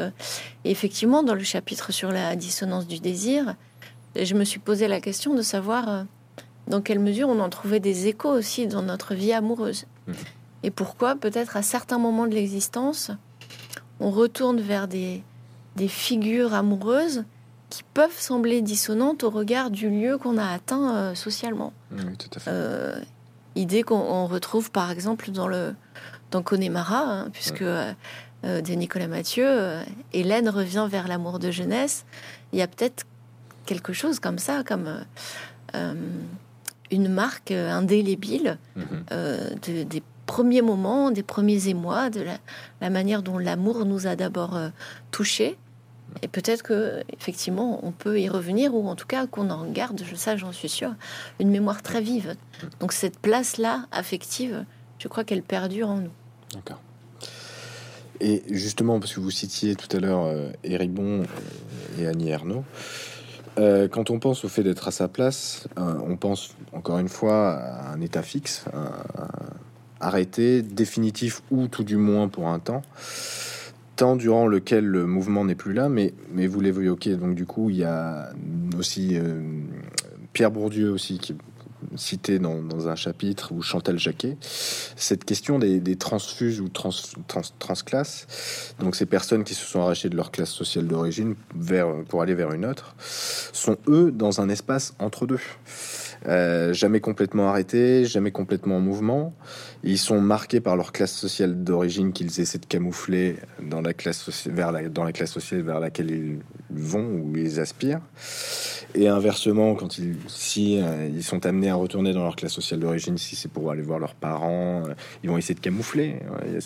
[0.65, 3.55] effectivement, dans le chapitre sur la dissonance du désir,
[4.19, 6.05] je me suis posé la question de savoir
[6.67, 9.85] dans quelle mesure on en trouvait des échos aussi dans notre vie amoureuse.
[10.07, 10.13] Mmh
[10.63, 13.11] et pourquoi peut-être à certains moments de l'existence,
[13.99, 15.23] on retourne vers des,
[15.75, 17.23] des figures amoureuses
[17.69, 21.71] qui peuvent sembler dissonantes au regard du lieu qu'on a atteint euh, socialement.
[21.91, 22.49] Oui, tout à fait.
[22.51, 22.99] Euh,
[23.55, 25.75] idée qu'on retrouve par exemple dans le
[26.31, 27.93] dans Connemara, hein, puisque euh,
[28.43, 29.73] de Nicolas Mathieu,
[30.13, 32.05] Hélène revient vers l'amour de jeunesse.
[32.53, 33.05] Il y a peut-être
[33.65, 35.05] quelque chose comme ça, comme
[36.89, 38.57] une marque indélébile
[39.11, 42.25] de, des premiers moments, des premiers émois, de
[42.81, 44.57] la, manière dont l'amour nous a d'abord
[45.11, 45.57] touché touchés.
[46.21, 50.01] Et peut-être que effectivement, on peut y revenir, ou en tout cas qu'on en garde,
[50.05, 50.93] je sais, j'en suis sûre,
[51.39, 52.35] une mémoire très vive.
[52.79, 54.65] Donc cette place-là, affective,
[54.97, 56.11] je crois qu'elle perdure en nous.
[56.53, 56.81] D'accord.
[58.21, 61.23] Et justement, parce que vous citiez tout à l'heure euh, Héribon
[61.97, 62.65] et Annie Ernaux,
[63.57, 67.09] euh, quand on pense au fait d'être à sa place, euh, on pense encore une
[67.09, 68.65] fois à un état fixe,
[69.99, 72.81] arrêté, définitif ou tout du moins pour un temps,
[73.95, 77.69] temps durant lequel le mouvement n'est plus là, mais, mais vous l'évoquez, donc du coup
[77.69, 78.29] il y a
[78.77, 79.41] aussi euh,
[80.31, 81.35] Pierre Bourdieu aussi qui
[81.95, 84.37] cité dans, un chapitre ou Chantal Jacquet,
[84.95, 86.91] cette question des, transfuses ou trans,
[87.59, 88.27] transclasses,
[88.79, 91.35] donc ces personnes qui se sont arrachées de leur classe sociale d'origine
[92.07, 92.95] pour aller vers une autre,
[93.53, 95.39] sont eux dans un espace entre deux.
[96.27, 99.33] Euh, jamais complètement arrêtés, jamais complètement en mouvement.
[99.83, 104.47] Ils sont marqués par leur classe sociale d'origine qu'ils essaient de camoufler dans la classe
[104.47, 108.01] vers dans la classe sociale vers laquelle ils vont ou ils aspirent.
[108.95, 112.81] Et inversement, quand ils si euh, ils sont amenés à retourner dans leur classe sociale
[112.81, 116.15] d'origine, si c'est pour aller voir leurs parents, euh, ils vont essayer de camoufler.
[116.47, 116.59] Il y a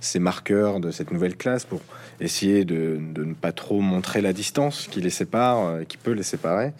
[0.00, 1.80] ces marqueurs de cette nouvelle classe pour
[2.20, 6.22] essayer de, de, ne pas trop montrer la distance qui les sépare, qui peut les
[6.22, 6.72] séparer.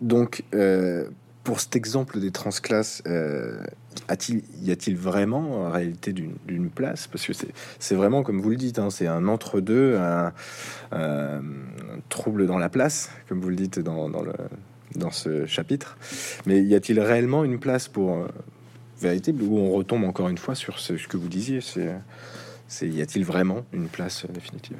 [0.00, 1.08] Donc, euh,
[1.44, 3.62] pour cet exemple des transclasses, euh,
[4.62, 7.06] y a-t-il vraiment en réalité d'une place?
[7.06, 7.32] Parce que
[7.78, 10.32] c'est vraiment, comme vous le dites, hein, c'est un entre-deux, un,
[12.08, 14.32] trouble dans la place, comme vous le dites dans, dans, le,
[14.96, 15.96] dans ce chapitre.
[16.46, 18.26] Mais y a-t-il réellement une place pour euh,
[19.00, 23.24] vérité Ou on retombe encore une fois sur ce, que vous disiez c'est, y a-t-il
[23.24, 24.78] vraiment une place définitive?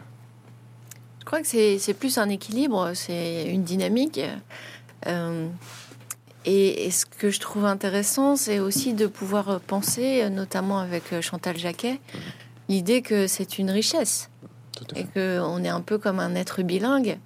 [1.20, 4.20] Je crois que c'est plus un équilibre, c'est une dynamique.
[5.06, 5.48] Euh,
[6.44, 11.56] et, ce que je trouve intéressant, c'est aussi de pouvoir penser, notamment avec euh, Chantal
[11.56, 12.00] Jacquet,
[12.68, 14.30] l'idée que c'est une richesse
[14.94, 17.18] et qu'on est un peu comme un être bilingue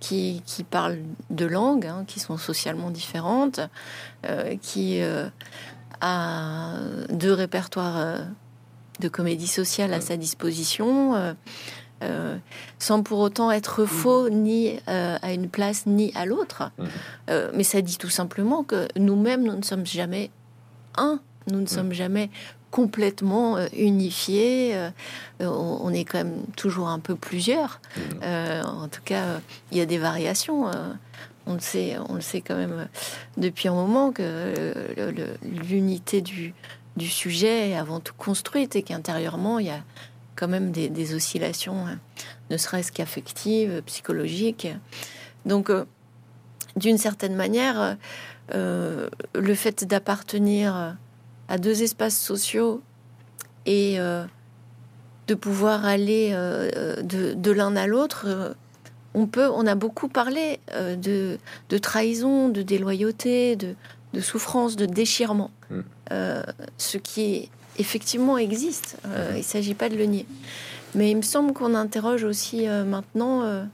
[0.00, 0.98] qui, qui parle
[1.30, 3.60] de langues hein, qui sont socialement différentes,
[4.26, 5.00] euh, qui
[6.00, 6.74] a
[7.10, 8.18] deux répertoires
[9.00, 11.34] de comédie sociale à sa disposition.
[12.04, 12.36] Euh,
[12.78, 13.86] sans pour autant être mm.
[13.86, 16.70] faux ni euh, à une place ni à l'autre.
[16.78, 16.84] Mm.
[17.30, 20.30] Euh, mais ça dit tout simplement que nous-mêmes, nous ne sommes jamais
[20.96, 21.68] un, nous ne mm.
[21.68, 22.30] sommes jamais
[22.70, 24.76] complètement unifiés.
[25.38, 27.80] On, est quand même toujours un peu plusieurs.
[28.20, 29.40] en tout cas,
[29.70, 30.68] il y a des variations.
[31.46, 32.88] on le sait, on le sait quand même
[33.36, 34.74] depuis un moment que
[35.68, 36.52] l'unité du,
[36.96, 39.80] du sujet est avant tout construite et qu'intérieurement il y a
[40.36, 41.98] quand même des, oscillations, hein,
[42.50, 44.68] ne serait-ce qu'affectives, psychologiques.
[45.46, 45.84] Donc, euh,
[46.76, 47.96] d'une certaine manière,
[48.54, 50.96] euh, le fait d'appartenir
[51.48, 52.82] à deux espaces sociaux
[53.66, 54.24] et euh,
[55.28, 58.56] de pouvoir aller de, l'un à l'autre
[59.16, 63.76] on peut, on a beaucoup parlé de, de, trahison, de déloyauté, de,
[64.12, 65.82] de souffrance, de déchirement, mm.
[66.78, 68.96] ce qui effectivement existe.
[69.04, 69.32] Mm-hmm.
[69.32, 70.26] il ne s'agit pas de le nier.
[70.94, 73.66] Mais il me semble qu'on interroge aussi maintenant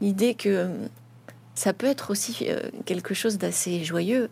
[0.00, 0.68] l'idée que
[1.56, 2.46] ça peut être aussi
[2.84, 4.30] quelque chose d'assez joyeux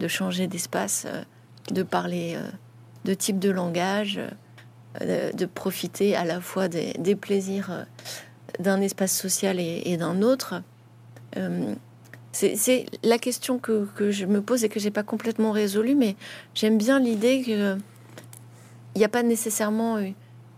[0.00, 1.06] de changer d'espace,
[1.70, 2.38] de parler
[3.04, 4.18] de type de langage,
[5.02, 7.84] euh, de profiter à la fois des, plaisirs euh,
[8.58, 10.62] d'un espace social et, d'un autre.
[11.36, 11.74] Euh,
[12.32, 16.16] c'est la question que, je me pose et que j'ai pas complètement résolue, mais
[16.54, 17.78] j'aime bien l'idée qu'il
[18.98, 19.98] n'y a pas nécessairement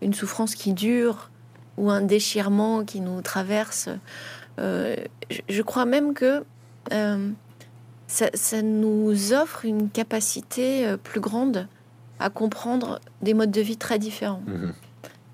[0.02, 1.30] une souffrance qui dure
[1.76, 3.88] ou un déchirement qui nous traverse.
[4.58, 6.44] je, crois même que
[8.06, 11.66] ça, nous offre une capacité plus grande
[12.20, 14.42] à comprendre des modes de vie très différents.
[14.46, 14.72] Mhm.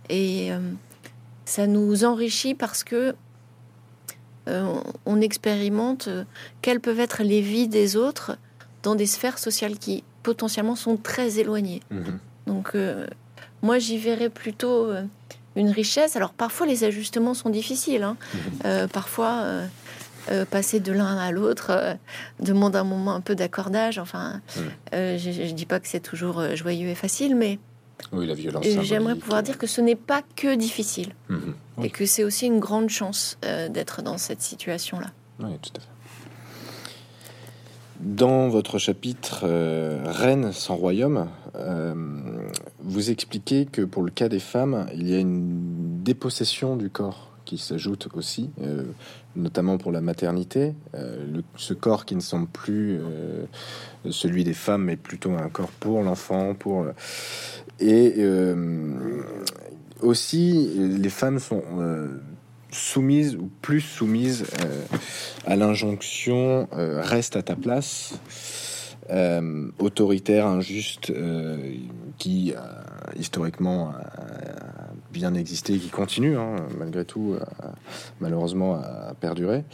[0.08, 0.58] Et euh,
[1.44, 3.14] ça nous enrichit parce que
[4.48, 6.24] euh, on expérimente euh,
[6.62, 8.38] quelles peuvent être les vies des autres
[8.84, 11.80] dans des sphères sociales qui potentiellement sont très éloignées.
[11.90, 12.18] Mhm.
[12.46, 12.74] Donc
[13.62, 14.92] moi j'y verrais plutôt
[15.56, 16.16] une richesse.
[16.16, 18.02] Alors parfois les ajustements sont difficiles.
[18.02, 18.16] Hein.
[18.64, 18.88] Mhm.
[18.88, 19.68] parfois
[20.30, 21.94] euh, passer de l'un à l'autre euh,
[22.40, 23.98] demande un moment un peu d'accordage.
[23.98, 24.40] Enfin,
[24.92, 27.60] euh, je, ne dis pas que c'est toujours joyeux et facile, mais
[28.12, 28.66] oui, la violence.
[28.82, 31.54] J'aimerais pouvoir dire que ce n'est pas que difficile mhm.
[31.82, 33.38] et que c'est aussi une grande chance
[33.70, 35.12] d'être dans cette situation-là.
[35.38, 35.86] Oui, tout à fait.
[38.00, 39.46] Dans votre chapitre
[40.04, 41.28] Reine sans royaume,
[42.80, 47.36] vous expliquez que pour le cas des femmes, il y a une dépossession du corps
[47.46, 48.82] qui s'ajoute aussi, euh,
[49.36, 50.74] notamment pour la maternité.
[50.94, 53.46] Euh, ce corps qui ne semble plus euh,
[54.10, 56.86] celui des femmes, mais plutôt un corps pour l'enfant, pour
[57.78, 58.24] et
[60.00, 61.62] aussi les femmes sont
[62.70, 64.44] soumises ou plus soumises
[65.46, 68.18] à l'injonction reste à ta place.
[69.78, 71.12] autoritaire, injuste,
[72.18, 72.54] qui
[73.18, 73.92] historiquement
[75.12, 77.36] bien existé qui continue, hein, malgré tout,
[78.20, 79.64] malheureusement, à perdurer.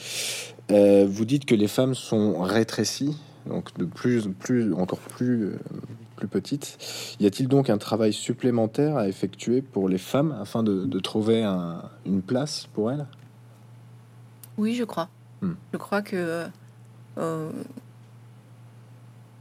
[0.71, 5.59] Euh, vous dites que les femmes sont rétrécies, donc de plus, plus encore plus, euh,
[6.23, 7.17] plus petites.
[7.19, 11.43] Y a-t-il donc un travail supplémentaire à effectuer pour les femmes afin de, trouver
[12.07, 13.07] une place pour elles?
[14.57, 15.09] Oui, je crois.
[15.41, 15.55] Hmm.
[15.73, 16.47] Je crois que
[17.19, 17.51] euh,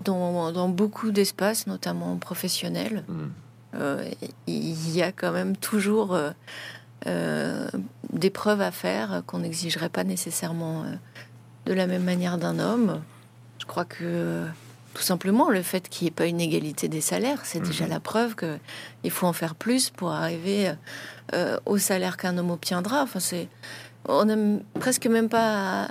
[0.03, 3.29] dans, dans, beaucoup d'espaces, notamment professionnels, hmm.
[3.73, 4.03] Euh,
[4.47, 6.19] il y a quand même toujours
[7.07, 7.69] euh,
[8.11, 10.83] des preuves à faire qu'on n'exigerait pas nécessairement
[11.65, 13.01] de la même manière d'un homme.
[13.59, 14.45] Je crois que
[14.93, 17.91] tout simplement le fait qu'il n'y ait pas une égalité des salaires, c'est déjà mhm.
[17.91, 20.73] la preuve qu'il faut en faire plus pour arriver
[21.65, 23.03] au salaire qu'un homme obtiendra.
[23.03, 23.47] Enfin, c'est
[24.07, 24.35] on n'a
[24.79, 25.87] presque même pas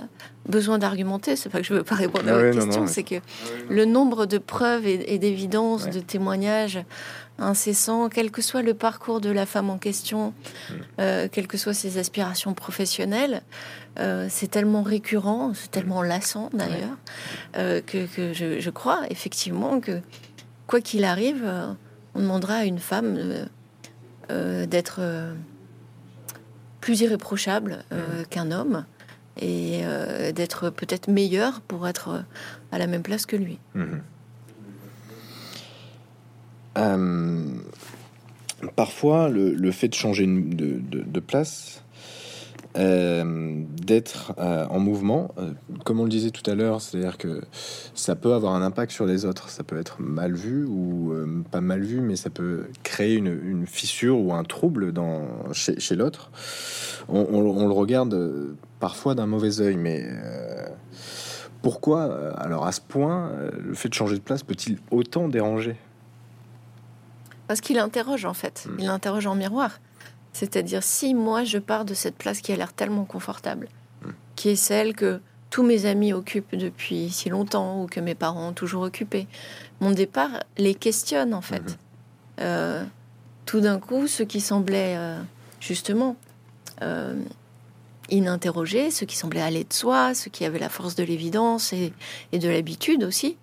[0.47, 1.35] besoin d'argumenter.
[1.35, 3.15] C'est pas que je veux pas répondre à ah votre question, c'est que
[3.69, 6.79] le nombre de preuves et, d'évidences, de témoignages
[7.41, 10.33] incessants, quel que soit le parcours de la femme en question,
[10.99, 13.41] euh, quelles que soient ses aspirations professionnelles,
[13.99, 16.97] euh, c'est tellement récurrent, c'est tellement lassant d'ailleurs,
[17.57, 20.01] euh, que, je, crois effectivement que
[20.67, 21.49] quoi qu'il arrive,
[22.15, 23.47] on demandera à une femme
[24.29, 25.01] d'être
[26.79, 27.83] plus irréprochable
[28.29, 28.85] qu'un homme
[29.39, 29.81] et
[30.33, 32.23] d'être peut-être meilleur pour être
[32.71, 33.59] à la même place que lui.
[33.75, 33.99] Mm-hmm.
[36.77, 37.43] Euh,
[38.75, 41.83] parfois, le, fait de changer de, place,
[42.77, 45.33] euh, d'être euh, en mouvement,
[45.83, 47.41] comme on le disait tout à l'heure, c'est-à-dire que
[47.93, 51.13] ça peut avoir un impact sur les autres, ça peut être mal vu ou
[51.51, 54.93] pas mal vu, mais ça peut créer une, fissure ou un trouble
[55.53, 56.31] chez, l'autre.
[57.09, 60.05] On, le regarde parfois d'un mauvais oeil, mais
[61.61, 65.75] pourquoi, alors à ce point, le fait de changer de place peut-il autant déranger?
[67.51, 68.75] Parce qu'il interroge en fait, mm.
[68.79, 69.81] il interroge en miroir.
[70.31, 73.67] C'est-à-dire si moi je pars de cette place qui a l'air tellement confortable,
[74.05, 74.09] mm.
[74.37, 78.47] qui est celle que tous mes amis occupent depuis si longtemps ou que mes parents
[78.47, 79.27] ont toujours occupé,
[79.81, 81.61] mon départ les questionne en fait.
[81.61, 82.39] Mm-hmm.
[82.39, 82.85] Euh,
[83.45, 85.21] tout d'un coup, ce qui semblait euh,
[85.59, 86.15] justement
[86.83, 87.21] euh,
[88.09, 91.91] ininterrogé, ce qui semblait aller de soi, ce qui avait la force de l'évidence et,
[92.31, 93.35] et, de l'habitude aussi,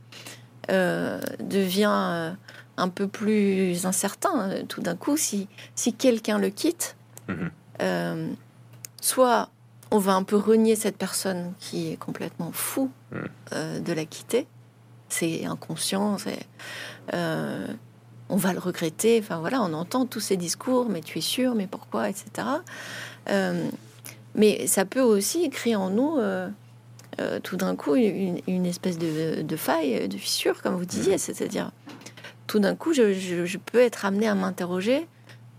[0.70, 2.36] devient
[2.78, 6.96] un peu plus incertain euh, tout d'un coup si, si quelqu'un le quitte.
[7.28, 7.50] Mhm.
[7.82, 8.28] Euh,
[9.00, 9.50] soit
[9.90, 13.28] on va un peu renier cette personne qui est complètement fou mhm.
[13.52, 14.46] euh, de la quitter.
[15.08, 16.16] C'est inconscient,
[18.30, 19.20] on va le regretter.
[19.22, 22.46] Enfin voilà, on entend tous ces discours, mais tu es sûr, mais pourquoi, etc.
[24.34, 26.18] Mais ça peut aussi créer en nous,
[27.42, 31.14] tout d'un coup, une, espèce de, faille, de fissure, comme vous disiez.
[31.14, 31.18] Mmh.
[31.18, 31.72] C'est-à-dire,
[32.48, 35.06] tout d'un coup, je, peux être amené à m'interroger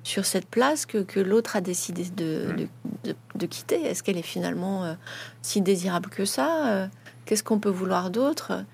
[0.03, 2.67] sur cette place que, l'autre a décidé de,
[3.35, 3.81] de, quitter.
[3.85, 4.93] Est-ce qu'elle est finalement euh,
[5.41, 6.87] si désirable que ça euh,
[7.25, 8.65] Qu'est-ce qu'on peut vouloir d'autre?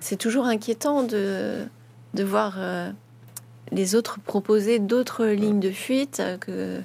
[0.00, 1.64] C'est toujours inquiétant de,
[2.12, 2.90] de voir euh,
[3.72, 6.80] les autres proposer d'autres lignes de fuite que,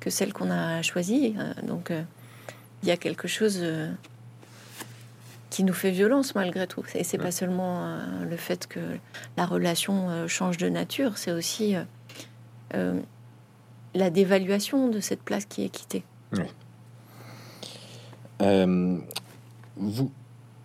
[0.00, 1.34] que celles qu'on a choisies.
[1.62, 1.92] donc,
[2.82, 3.62] il y a quelque chose
[5.52, 6.82] qui nous fait violence malgré tout.
[6.94, 8.80] Et c'est pas seulement le fait que
[9.36, 11.76] la relation change de nature, c'est aussi
[12.72, 16.04] la dévaluation de cette place qui est quittée.
[18.40, 18.98] Euh,
[19.76, 20.10] vous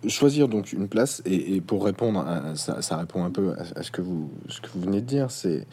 [0.06, 4.00] choisir donc une place et, pour répondre, à, ça, répond un peu à, ce que
[4.00, 5.30] vous ce que vous venez de dire.
[5.30, 5.66] C'est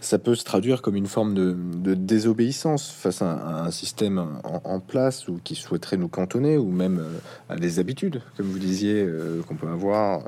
[0.00, 5.28] ça peut se traduire comme une forme de, désobéissance face à, un système en, place
[5.28, 9.42] ou qui souhaiterait nous cantonner ou même euh, à des habitudes, comme vous disiez, euh,
[9.42, 10.24] qu'on peut avoir,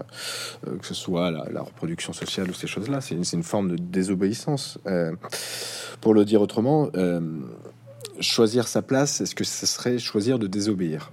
[0.64, 3.00] que ce soit la, reproduction sociale ou ces choses-là.
[3.00, 4.78] C'est une, une, forme de désobéissance.
[6.00, 6.90] pour le dire autrement
[8.20, 11.10] choisir sa place, est-ce que ce serait choisir de désobéir?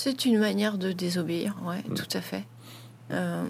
[0.00, 1.94] C'est une manière de désobéir, ouais, mm.
[1.94, 2.44] tout à fait.
[3.10, 3.44] Euh,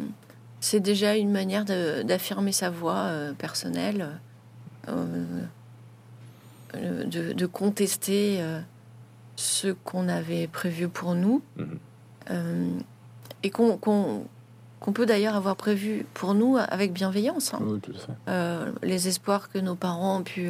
[0.61, 4.18] c'est déjà une manière d'affirmer sa voix euh, personnelle,
[4.88, 5.42] euh,
[6.72, 8.42] de, contester
[9.37, 12.80] ce qu'on avait prévu pour nous, mm-hmm.
[13.42, 14.26] et qu'on
[14.94, 17.52] peut d'ailleurs avoir prévu pour nous avec bienveillance.
[17.52, 18.72] Hein.
[18.82, 20.48] les espoirs que nos parents ont pu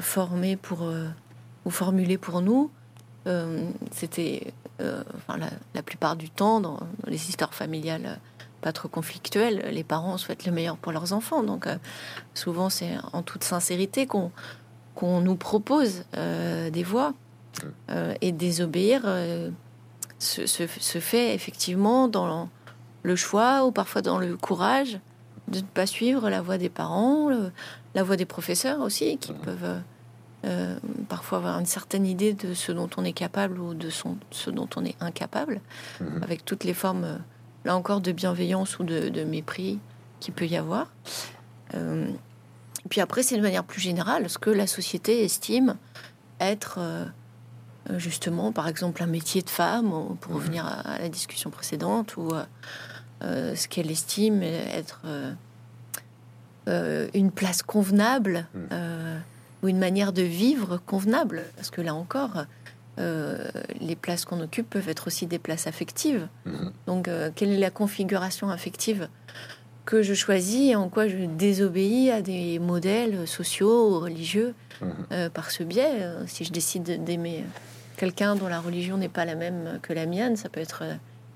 [0.00, 0.90] formés pour
[1.66, 2.70] ou formulés pour nous.
[3.90, 4.54] C'était,
[5.16, 5.38] enfin,
[5.74, 8.18] la, plupart du temps, dans, les histoires familiales
[8.60, 11.42] pas trop conflictuelles, les parents souhaitent le meilleur pour leurs enfants.
[11.42, 11.66] Donc,
[12.34, 14.30] souvent, c'est en toute sincérité qu'on
[14.94, 17.14] qu'on nous propose des voies
[18.20, 19.02] et désobéir
[20.18, 22.50] se, se, fait effectivement dans
[23.02, 25.00] le choix ou parfois dans le courage
[25.48, 27.30] de ne pas suivre la voie des parents,
[27.94, 29.80] la voix des professeurs aussi, qui peuvent
[30.46, 30.78] euh,
[31.10, 34.48] parfois avoir une certaine idée de ce dont on est capable ou de son, ce
[34.48, 35.60] dont on est incapable,
[36.00, 36.22] mhm.
[36.22, 37.16] avec toutes les formes, euh,
[37.66, 39.78] là encore, de bienveillance ou de, mépris
[40.18, 40.90] qu'il peut y avoir.
[41.74, 42.08] Euh,
[42.88, 45.76] puis après, c'est de manière plus générale ce que la société estime
[46.40, 46.78] être
[47.96, 50.38] justement, par exemple, un métier de femme, pour mhm.
[50.38, 52.30] revenir à, la discussion précédente, ou
[53.20, 55.02] ce qu'elle estime être
[56.66, 59.20] une place convenable hmm.
[59.62, 61.44] Euh, ou une manière de vivre convenable.
[61.56, 62.44] Parce que là encore,
[62.98, 63.48] euh,
[63.80, 66.28] les places qu'on occupe peuvent être aussi des places affectives.
[66.44, 66.70] Hmm.
[66.86, 69.08] Donc, quelle est la configuration affective
[69.86, 75.28] que je choisis et en quoi je désobéis à des modèles sociaux ou religieux hmm.
[75.32, 77.44] par ce biais Si je décide d'aimer
[77.96, 80.84] quelqu'un dont la religion n'est pas la même que la mienne, ça peut être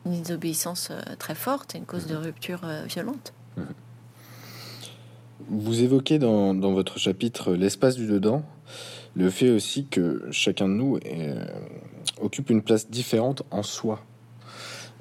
[0.07, 3.33] une désobéissance très forte et une cause de rupture violente.
[5.51, 8.43] Vous évoquez dans, votre chapitre l'espace du dedans,
[9.15, 11.45] le fait aussi que chacun de nous euh,
[12.21, 14.01] occupe une place différente en soi.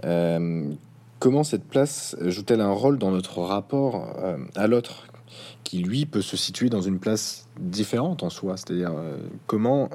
[0.03, 0.69] Euh,
[1.19, 5.07] comment cette place joue-t-elle un rôle dans notre rapport euh, à l'autre,
[5.63, 8.57] qui lui peut se situer dans une place différente en soi?
[8.57, 8.91] C'est-à-dire
[9.47, 9.89] comment,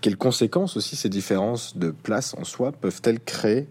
[0.00, 3.68] quelles conséquences aussi ces différences de place en soi peuvent-elles créer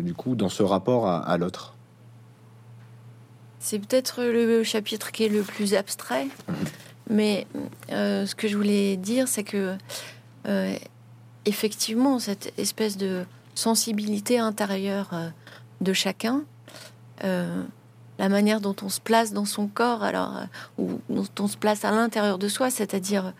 [0.00, 1.74] du coup dans ce rapport à l'autre?
[3.62, 6.26] C'est peut-être le chapitre qui est le plus abstrait,
[7.08, 7.46] mais
[7.92, 9.76] euh, ce que je voulais dire, c'est que
[10.48, 10.74] euh,
[11.46, 15.28] effectivement, cette espèce de sensibilité intérieure euh,
[15.80, 16.42] de chacun,
[17.22, 20.40] la manière dont on se place dans son corps, alors
[20.76, 23.32] ou dont on se place à l'intérieur de soi, c'est-à-dire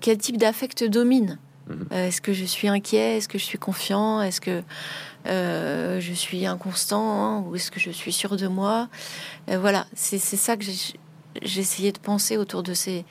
[0.00, 1.38] quel type d'affect domine?
[1.66, 1.86] Mhm.
[1.90, 3.16] Est-ce que je suis inquiet?
[3.16, 4.22] Est-ce que je suis confiant?
[4.22, 4.62] Est-ce que
[5.26, 8.88] euh, je suis inconstant hein, ou est-ce que je suis sûr de moi?
[9.48, 13.04] Euh, Voilà, c'est ça que j'ai essayé de penser autour de ces,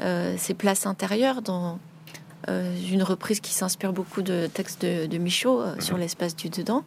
[0.00, 1.78] euh, ces places intérieures dans
[2.48, 6.84] une reprise qui s'inspire beaucoup de textes de, Michaud sur l'espace du dedans.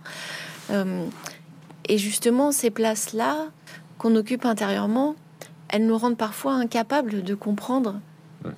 [0.70, 3.48] et justement, ces places-là
[3.98, 5.16] qu'on occupe intérieurement,
[5.68, 8.00] elles nous rendent parfois incapables de comprendre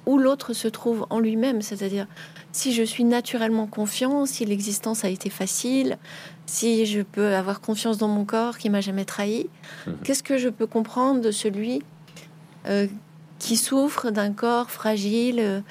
[0.06, 2.08] où l'autre se trouve en lui-même, c'est-à-dire
[2.52, 5.98] si je suis naturellement confiant, si l'existence a été facile,
[6.46, 9.48] si je peux avoir confiance dans mon corps qui m'a jamais trahi,
[9.88, 9.98] mhm.
[10.04, 11.82] qu'est-ce que je peux comprendre de celui
[12.68, 12.88] euh,
[13.40, 15.64] qui souffre d'un corps fragile,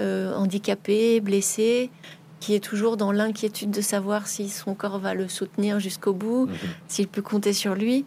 [0.00, 1.90] euh, handicapé, blessé,
[2.38, 6.46] qui est toujours dans l'inquiétude de savoir si son corps va le soutenir jusqu'au bout,
[6.46, 6.56] mhm.
[6.86, 8.04] s'il peut compter sur lui.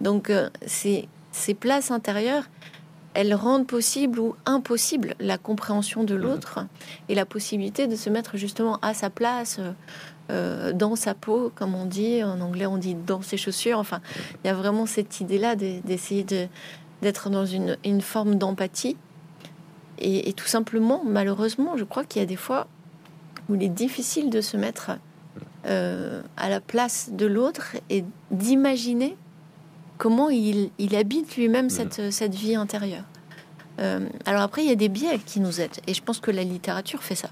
[0.00, 2.44] Donc, euh, ces places intérieures,
[3.14, 6.66] elles rendent possible ou impossible la compréhension de l'autre
[7.08, 9.60] et la possibilité de se mettre justement à sa place,
[10.30, 12.24] euh, dans sa peau, comme on dit.
[12.24, 13.78] En anglais, on dit dans ses chaussures.
[13.78, 14.00] Enfin,
[14.42, 16.24] il y a vraiment cette idée-là d'essayer
[17.02, 18.96] d'être dans une, forme d'empathie.
[19.98, 22.66] Et, tout simplement, malheureusement, je crois qu'il y a des fois
[23.48, 24.92] où il est difficile de se mettre
[25.66, 29.16] euh, à la place de l'autre et d'imaginer
[29.98, 33.04] comment il, habite lui-même cette, cette, vie intérieure.
[33.80, 35.80] Euh, alors après, il y a des biais qui nous aident.
[35.86, 37.30] Et je pense que la littérature fait ça.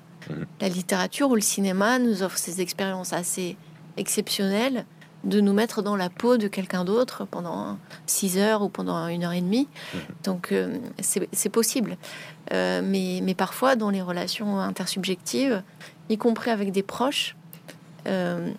[0.61, 3.57] La littérature ou le cinéma nous offre ces expériences assez
[3.97, 4.87] exceptionnelles
[5.25, 9.25] de nous mettre dans la peau de quelqu'un d'autre pendant six heures ou pendant une
[9.25, 9.69] heure et demie.
[10.25, 11.97] Donc euh, c'est possible.
[12.53, 15.63] Euh, mais, mais, parfois, dans les relations intersubjectives,
[16.09, 17.37] y compris avec des proches,
[18.09, 18.51] euh,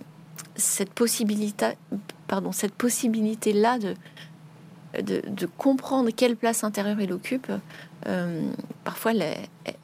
[0.56, 1.78] cette possibilité,
[2.34, 3.94] pardon, cette possibilité-là de,
[5.02, 7.52] de, comprendre quelle place intérieure il occupe,
[8.84, 9.12] parfois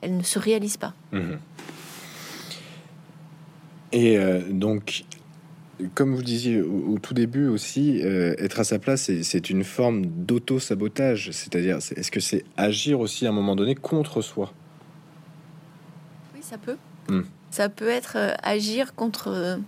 [0.01, 0.93] elle, ne se réalise pas.
[1.11, 1.35] Mmh.
[3.91, 5.03] Et euh, donc,
[5.95, 10.05] comme vous disiez au, tout début aussi, euh, être à sa place, c'est une forme
[10.05, 11.31] d'auto-sabotage.
[11.31, 14.53] C'est-à-dire, est-ce que c'est agir aussi à un moment donné contre soi?
[16.35, 16.77] Oui, ça peut.
[17.07, 17.23] Hmm.
[17.49, 19.59] Ça peut être euh, agir contre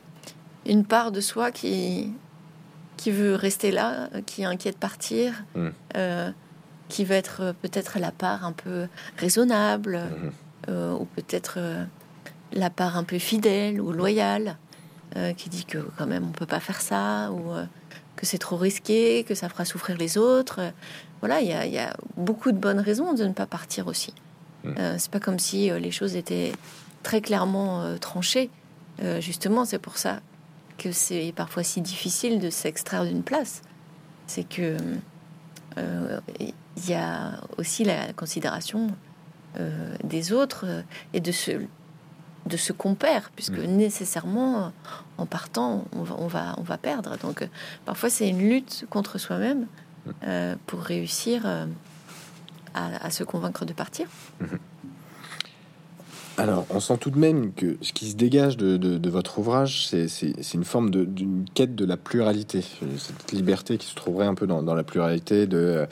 [0.67, 2.11] une part de soi qui,
[3.01, 5.69] qui veut rester là, qui est inquiète de partir, hmm.
[6.87, 8.87] qui va être peut-être la part un peu
[9.17, 10.01] raisonnable,
[10.67, 10.71] hmm.
[10.99, 11.57] ou peut-être
[12.53, 14.57] la part un peu fidèle ou loyale
[15.17, 17.65] euh, qui dit que quand même on peut pas faire ça ou euh,
[18.15, 20.61] que c'est trop risqué, que ça fera souffrir les autres.
[21.19, 24.13] Voilà, il y, a, beaucoup de bonnes raisons de ne pas partir aussi.
[24.63, 24.69] Mmh.
[24.79, 26.53] Euh, c'est pas comme si les choses étaient
[27.03, 28.49] très clairement tranchées.
[29.19, 30.21] justement, c'est pour ça
[30.77, 33.61] que c'est parfois si difficile de s'extraire d'une place.
[34.27, 34.77] C'est que
[35.77, 38.89] il y a aussi la considération
[40.03, 41.61] des autres et de ce
[42.45, 43.65] de ce qu'on perd, puisque mm.
[43.65, 44.71] nécessairement,
[45.17, 47.17] en partant, on va, on va, on va perdre.
[47.17, 47.47] Donc, euh,
[47.85, 49.61] parfois, c'est une lutte contre soi-même
[50.05, 50.11] mm.
[50.23, 51.65] euh, pour réussir euh,
[52.73, 54.07] à, se convaincre de partir.
[54.41, 54.57] Mm-hmm.
[56.37, 60.53] Alors, on sent tout de même que ce qui se dégage de, votre ouvrage, c'est
[60.53, 62.61] une forme d'une quête de la pluralité,
[62.97, 65.85] cette liberté qui se trouverait un peu dans, la pluralité de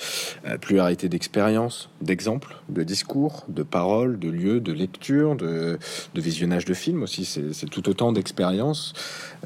[0.46, 5.78] euh, pluralité d'expériences, d'exemples, de discours, de paroles, de lieux, de lecture, de,
[6.16, 7.26] visionnage de films aussi.
[7.26, 8.94] C'est tout autant d'expériences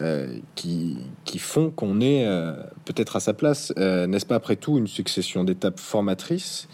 [0.01, 0.97] euh, qui,
[1.39, 2.53] font qu'on est euh,
[2.85, 3.73] peut-être à sa place.
[3.77, 6.67] N'est-ce pas après tout une succession d'étapes formatrices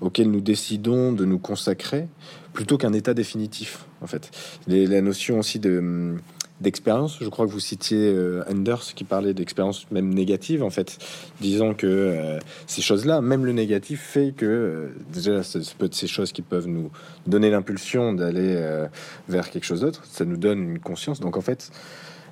[0.00, 2.08] auxquelles nous décidons de nous consacrer
[2.54, 4.30] plutôt qu'un état définitif, en fait.
[4.66, 6.14] la notion aussi de
[6.60, 10.98] d'expérience, je crois que vous citiez euh, Anders qui parlait d'expérience même négative, en fait,
[11.40, 12.38] disant que euh,
[12.68, 16.42] ces choses-là, même le négatif, fait que euh, déjà, ça peut être ces choses qui
[16.42, 16.90] peuvent nous
[17.26, 18.86] donner l'impulsion d'aller
[19.28, 21.20] vers quelque chose d'autre, ça nous donne une conscience.
[21.20, 21.70] Donc, en fait,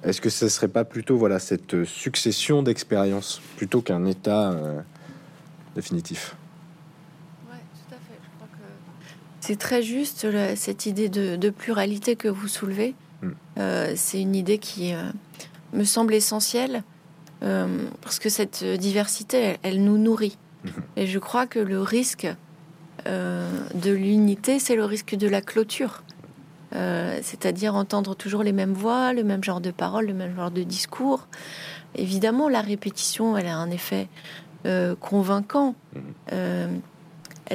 [0.05, 4.57] est-ce que ce serait pas plutôt voilà cette succession d'expériences plutôt qu'un état
[5.75, 6.37] définitif?
[9.43, 10.25] C'est très juste
[10.55, 12.95] cette idée de, pluralité que vous soulevez.
[13.21, 13.29] Mm.
[13.59, 15.03] Euh, c'est une idée qui euh,
[15.73, 16.85] me semble essentielle
[17.43, 17.67] euh,
[18.03, 20.39] parce que cette diversité, elle, nous nourrit.
[20.65, 20.71] Mm-hmm.
[20.97, 22.33] Et je crois que le risque
[23.05, 26.05] de l'unité, c'est le risque de la clôture.
[26.71, 30.63] C'est-à-dire entendre toujours les mêmes voix, le même genre de paroles, le même genre de
[30.63, 31.27] discours.
[31.97, 34.09] Évidemment, la répétition, elle a un effet
[35.01, 35.75] convaincant.
[35.97, 36.69] Mm-hmm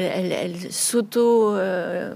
[0.03, 1.55] elle, s'auto.
[1.55, 2.13] Euh,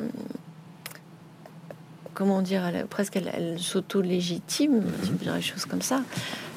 [2.13, 4.82] comment dire Presque elle, s'auto-légitime,
[5.21, 6.03] dire les choses comme ça.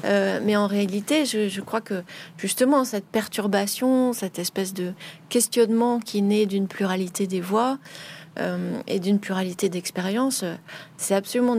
[0.05, 2.03] Euh, mais en réalité, je, crois que
[2.37, 4.93] justement, cette perturbation, cette espèce de
[5.29, 7.79] questionnement qui naît d'une pluralité des voix
[8.39, 10.45] euh, et d'une pluralité d'expériences,
[10.99, 11.57] c'est absolument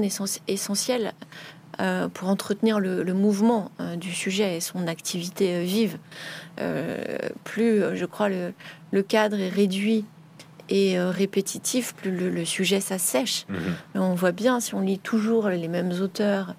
[0.47, 1.13] essentiel
[2.13, 5.97] pour entretenir le, mouvement du sujet et son activité vive.
[7.43, 8.53] plus, je crois, le,
[8.91, 10.05] le cadre est réduit
[10.69, 13.45] et euh, répétitif, plus le, sujet s'assèche.
[13.49, 14.01] Mhm.
[14.01, 16.55] On voit bien si on lit toujours les mêmes auteurs,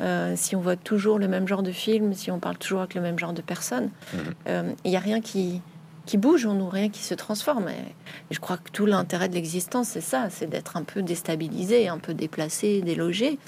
[0.00, 2.94] euh, si on voit toujours le même genre de film, si on parle toujours avec
[2.94, 4.20] le même genre de personnes, mhm.
[4.48, 5.60] euh, il n'y a rien qui,
[6.08, 7.68] qui bouge en nous, rien qui se transforme.
[7.68, 7.94] Et,
[8.30, 11.98] je crois que tout l'intérêt de l'existence, c'est ça, c'est d'être un peu déstabilisé, un
[11.98, 13.38] peu déplacé, délogé.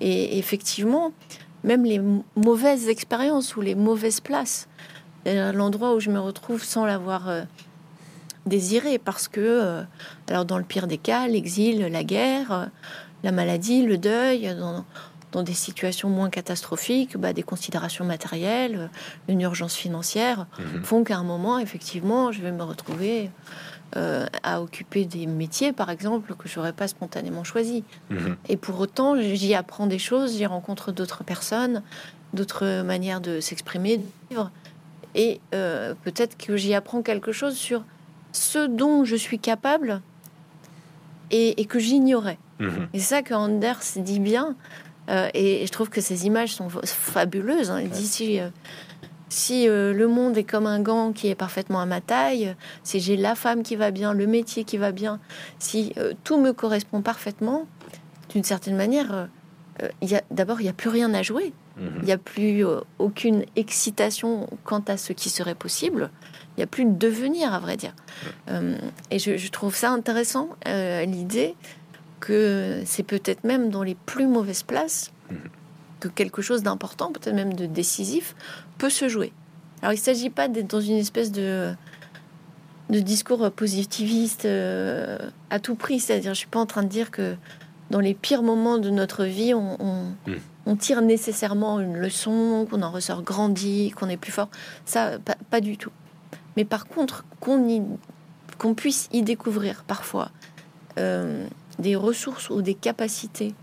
[0.00, 1.12] Et effectivement,
[1.64, 2.00] même les
[2.36, 4.68] mauvaises expériences ou les mauvaises places,
[5.24, 7.28] l'endroit où je me retrouve sans l'avoir
[8.46, 9.82] désiré parce que, euh,
[10.28, 12.66] alors dans le pire des cas, l'exil, la guerre, euh,
[13.22, 14.52] la maladie, le deuil,
[15.32, 18.90] dans des situations moins catastrophiques, bah, des considérations matérielles,
[19.28, 20.84] une urgence financière, mhm.
[20.84, 23.30] font qu'à un moment, effectivement, je vais me retrouver
[23.96, 27.84] euh, à occuper des métiers, par exemple, que j'aurais pas spontanément choisi.
[28.10, 28.36] Mhm.
[28.48, 31.82] Et pour autant, j'y apprends des choses, j'y rencontre d'autres personnes,
[32.32, 34.50] d'autres manières de s'exprimer, de vivre.
[35.14, 37.84] Et euh, peut-être que j'y apprends quelque chose sur
[38.32, 40.00] ce dont je suis capable
[41.30, 42.38] et, que j'ignorais.
[42.60, 42.88] Mhm.
[42.92, 44.56] Et c'est ça que Anders dit bien.
[45.08, 47.70] Euh, et, je trouve que ces images sont fabuleuses.
[47.70, 47.80] Hein.
[47.80, 48.48] Il dit si, euh,
[49.28, 53.00] si euh, le monde est comme un gant qui est parfaitement à ma taille, si
[53.00, 55.20] j'ai la femme qui va bien, le métier qui va bien,
[55.58, 55.94] si
[56.24, 57.66] tout me correspond parfaitement,
[58.30, 59.28] d'une certaine manière,
[60.30, 61.52] d'abord, il n'y a plus rien à jouer.
[61.78, 61.92] Mhm.
[62.00, 62.64] Il n'y a plus
[62.98, 66.10] aucune excitation quant à ce qui serait possible.
[66.56, 67.94] Il n'y a plus de devenir, à vrai dire.
[69.10, 71.56] et je, je, trouve ça intéressant, l'idée
[72.22, 75.12] que c'est peut-être même dans les plus mauvaises places
[75.98, 78.34] que quelque chose d'important, peut-être même de décisif,
[78.78, 79.32] peut se jouer.
[79.82, 81.74] Alors il ne s'agit pas d'être dans une espèce de,
[82.90, 85.18] de discours positiviste euh,
[85.50, 87.34] à tout prix, c'est-à-dire je ne suis pas en train de dire que
[87.90, 89.76] dans les pires moments de notre vie, on,
[90.26, 90.76] hmm.
[90.78, 94.48] tire nécessairement une leçon, qu'on en ressort grandi, qu'on est plus fort.
[94.86, 95.18] Ça,
[95.50, 95.90] pas, du tout.
[96.56, 97.98] Mais par contre, qu'on
[98.58, 100.30] qu'on puisse y découvrir parfois
[100.98, 101.46] euh,
[101.78, 103.54] des ressources ou des capacités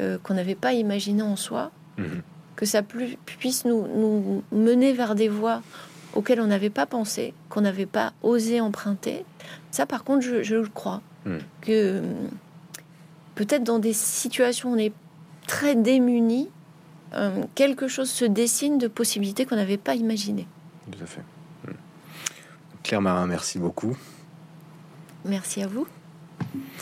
[0.00, 2.22] euh, qu'on n'avait pas imaginées en soi, mhm.
[2.56, 5.62] que ça puisse nous, mener vers des voies
[6.14, 9.24] auxquelles on n'avait pas pensé, qu'on n'avait pas osé emprunter.
[9.70, 11.02] Ça, par contre, je, le crois.
[11.26, 11.38] Mhm.
[11.60, 12.02] Que
[13.34, 14.92] peut-être dans des situations où on est
[15.46, 16.48] très démunis,
[17.14, 20.46] euh, quelque chose se dessine de possibilités qu'on n'avait pas imaginées.
[20.90, 21.22] Tout à fait.
[21.66, 21.74] Mhm.
[22.82, 23.96] Claire Marin, merci beaucoup.
[25.24, 25.86] Merci à vous.